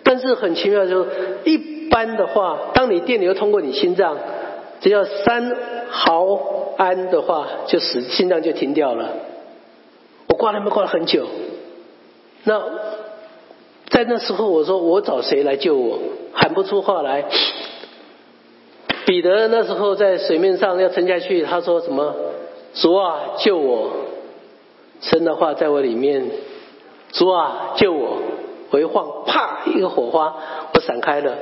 [0.02, 1.06] 但是很奇妙的，就
[1.44, 4.16] 一般的话，当你电流通过你心脏，
[4.86, 5.56] 只要三
[5.90, 6.38] 毫
[6.76, 9.08] 安的话，就死心脏就停掉了。
[10.28, 11.26] 我挂那边挂了很久，
[12.44, 12.62] 那
[13.88, 15.98] 在那时候我说我找谁来救我，
[16.32, 17.24] 喊不出话来。
[19.06, 22.14] 彼得那时候在水面上要沉下去，他说什么？
[22.74, 23.90] 主啊救我！
[25.00, 26.30] 神的话在我里面，
[27.10, 28.18] 主啊救我！
[28.70, 29.62] 我一晃，啪！
[29.66, 30.36] 一个火花，
[30.72, 31.36] 我闪开了。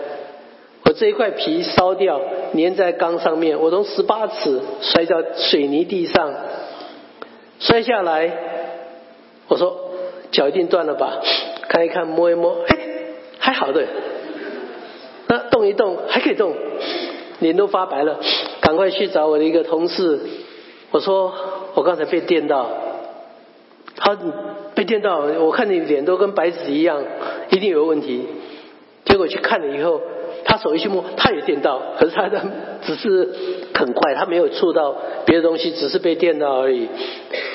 [0.97, 2.21] 这一块皮烧掉，
[2.55, 3.61] 粘在缸上面。
[3.61, 6.35] 我从十八尺摔到水泥地上，
[7.59, 8.33] 摔下来。
[9.49, 9.91] 我说
[10.31, 11.21] 脚一定断了吧？
[11.69, 12.79] 看一看，摸一摸，哎，
[13.39, 13.85] 还好的。
[15.29, 16.55] 那动一动还可以动，
[17.41, 18.21] 脸都发白了。
[18.61, 20.21] 赶快去找我的一个同事，
[20.91, 21.35] 我说
[21.75, 22.71] 我刚才被电到。
[23.97, 24.19] 他。
[24.75, 27.01] 被电到，我看你脸都跟白纸一样，
[27.51, 28.27] 一定有问题。
[29.05, 30.01] 结果去看了以后，
[30.45, 32.41] 他手一去摸，他也电到，可是他的
[32.83, 33.29] 只是
[33.75, 36.89] 很快，他没有触到别的东西，只是被电到而已。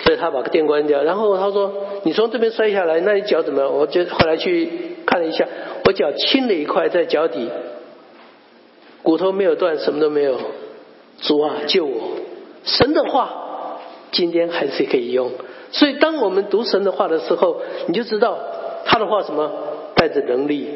[0.03, 1.03] 所以他把电关掉。
[1.03, 1.71] 然后他说
[2.03, 4.69] ：“你从这边摔下来，那你脚怎么？”我就后来去
[5.05, 5.47] 看了一下，
[5.85, 7.49] 我脚青了一块在脚底，
[9.03, 10.37] 骨头没有断，什么都没有。
[11.21, 12.01] 主啊，救我！
[12.63, 13.79] 神的话，
[14.11, 15.31] 今天还是可以用。
[15.71, 18.39] 所以，当我们读神的话的时候，你就知道
[18.85, 19.51] 他的话什么
[19.95, 20.67] 带着能力。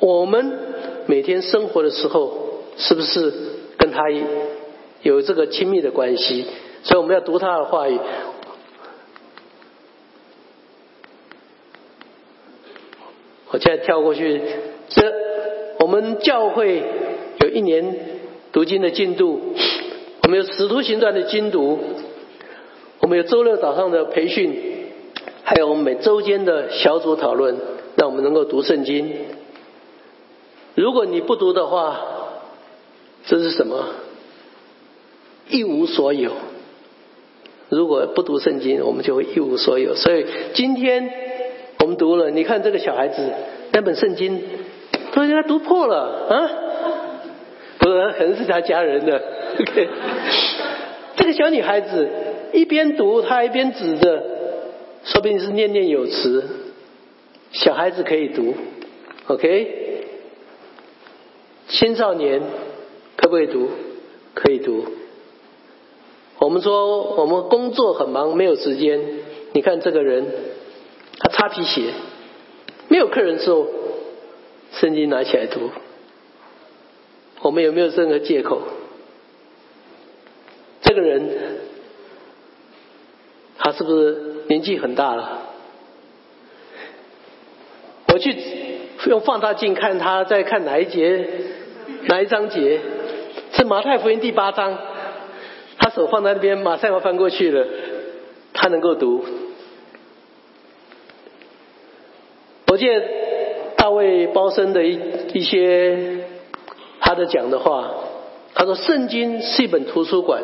[0.00, 0.58] 我们
[1.06, 2.32] 每天生活的时候，
[2.76, 3.32] 是不是
[3.76, 4.02] 跟他
[5.02, 6.46] 有这个亲密的关系？
[6.82, 7.98] 所以，我们要读他的话语。
[13.50, 14.40] 我现在跳过去，
[14.88, 15.12] 这
[15.80, 16.82] 我们教会
[17.40, 17.96] 有一年
[18.52, 19.40] 读经的进度，
[20.22, 21.78] 我们有使徒行传的精读。
[23.00, 24.54] 我们有周六早上的培训，
[25.42, 27.56] 还有我们每周间的小组讨论，
[27.96, 29.12] 让我们能够读圣经。
[30.80, 32.00] 如果你不读的话，
[33.26, 33.84] 这是什么？
[35.50, 36.32] 一无所有。
[37.68, 39.94] 如果不读圣经，我们就会一无所有。
[39.94, 40.24] 所以
[40.54, 41.10] 今天
[41.80, 43.30] 我们读了，你看这个小孩子
[43.72, 44.42] 那本圣经，
[45.12, 46.50] 都给他读破了啊！
[47.78, 49.22] 不是，可能是他家人的。
[49.60, 49.88] OK，
[51.16, 52.08] 这个小女孩子。
[52.52, 54.24] 一边读，她一边指着，
[55.04, 56.42] 说不定是念念有词。
[57.52, 58.54] 小孩子可以读
[59.28, 59.89] ，OK？
[61.70, 62.42] 青少年
[63.16, 63.70] 可不可以读？
[64.34, 64.84] 可以读。
[66.38, 69.00] 我们说我们工作很忙，没有时间。
[69.52, 70.26] 你看这个人，
[71.18, 71.92] 他擦皮鞋，
[72.88, 73.66] 没有客人时候，
[74.72, 75.70] 圣经拿起来读。
[77.42, 78.62] 我们有没有任何借口？
[80.82, 81.58] 这个人。
[83.62, 85.42] 他是不是年纪很大了？
[88.08, 88.34] 我去
[89.06, 91.28] 用放大镜看他在看哪一节
[92.08, 92.80] 哪一章节，
[93.52, 94.78] 是马太福音第八章，
[95.78, 97.66] 他手放在那边，马上要翻过去了，
[98.52, 99.24] 他能够读。
[102.66, 103.02] 我见
[103.76, 104.98] 大卫包森的一
[105.34, 106.24] 一些
[107.00, 107.90] 他的讲的话，
[108.54, 110.42] 他说圣经是一本图书馆。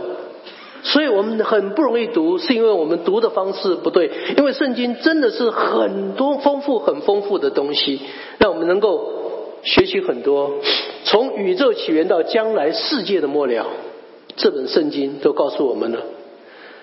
[0.83, 4.09] 所以我们很不容易读，是因为我们读的方式不对。
[4.37, 8.01] 因为圣经真的是很多丰富、很丰富的东西，
[8.39, 9.26] 让我们能够
[9.67, 10.61] 学习很多。
[11.05, 13.67] 从宇宙起源到将来世界的末了，
[14.37, 16.01] 这本圣经都告诉我们了。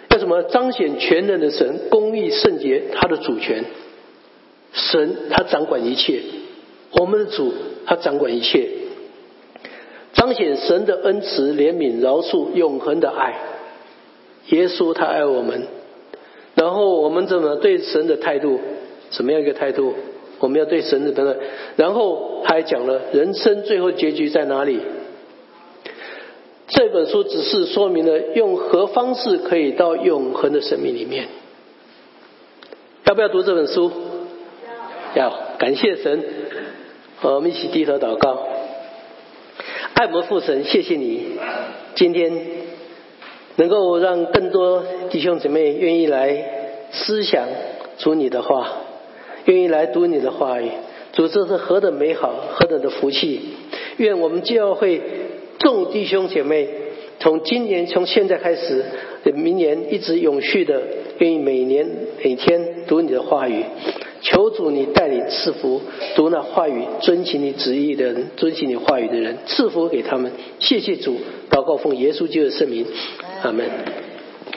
[0.09, 3.65] 要什么彰显全能的神，公义圣洁，他的主权。
[4.73, 6.21] 神他掌管一切，
[6.99, 7.53] 我们的主
[7.85, 8.69] 他掌管一切，
[10.13, 13.39] 彰显神的恩慈、怜悯、饶恕、永恒的爱。
[14.49, 15.67] 耶稣他爱我们，
[16.55, 18.59] 然后我们怎么对神的态度？
[19.11, 19.93] 什么样一个态度？
[20.43, 21.37] 我们要对神的等等。
[21.77, 24.81] 然后还讲了人生最后结局在哪里？
[26.67, 31.27] 这本书只是说明了用何方式可以到永恒的生命里面。
[33.05, 33.89] 要不要读这本书？
[35.15, 35.33] 要。
[35.57, 36.23] 感谢神，
[37.21, 38.45] 和我们一起低头祷告。
[39.93, 41.37] 爱我们父神，谢谢你
[41.95, 42.63] 今天。
[43.55, 46.43] 能够让更多弟兄姊妹愿意来
[46.91, 47.45] 思想
[47.99, 48.67] 主你的话，
[49.45, 50.69] 愿意来读你的话语，
[51.13, 53.39] 主这是何等美好，何等的福气！
[53.97, 55.01] 愿我们教会
[55.59, 56.67] 众弟兄姐妹，
[57.19, 58.83] 从今年从现在开始，
[59.33, 60.81] 明年一直永续的，
[61.19, 61.87] 愿意每年
[62.23, 63.63] 每天读你的话语。
[64.21, 65.81] 求主你带领赐福
[66.15, 70.31] 读那话语、遵循你旨意的人，遵循你话语的人，赐福给他们。
[70.59, 71.17] 谢谢主，
[71.51, 72.85] 祷告奉耶稣基督的圣名，
[73.41, 73.65] 阿门。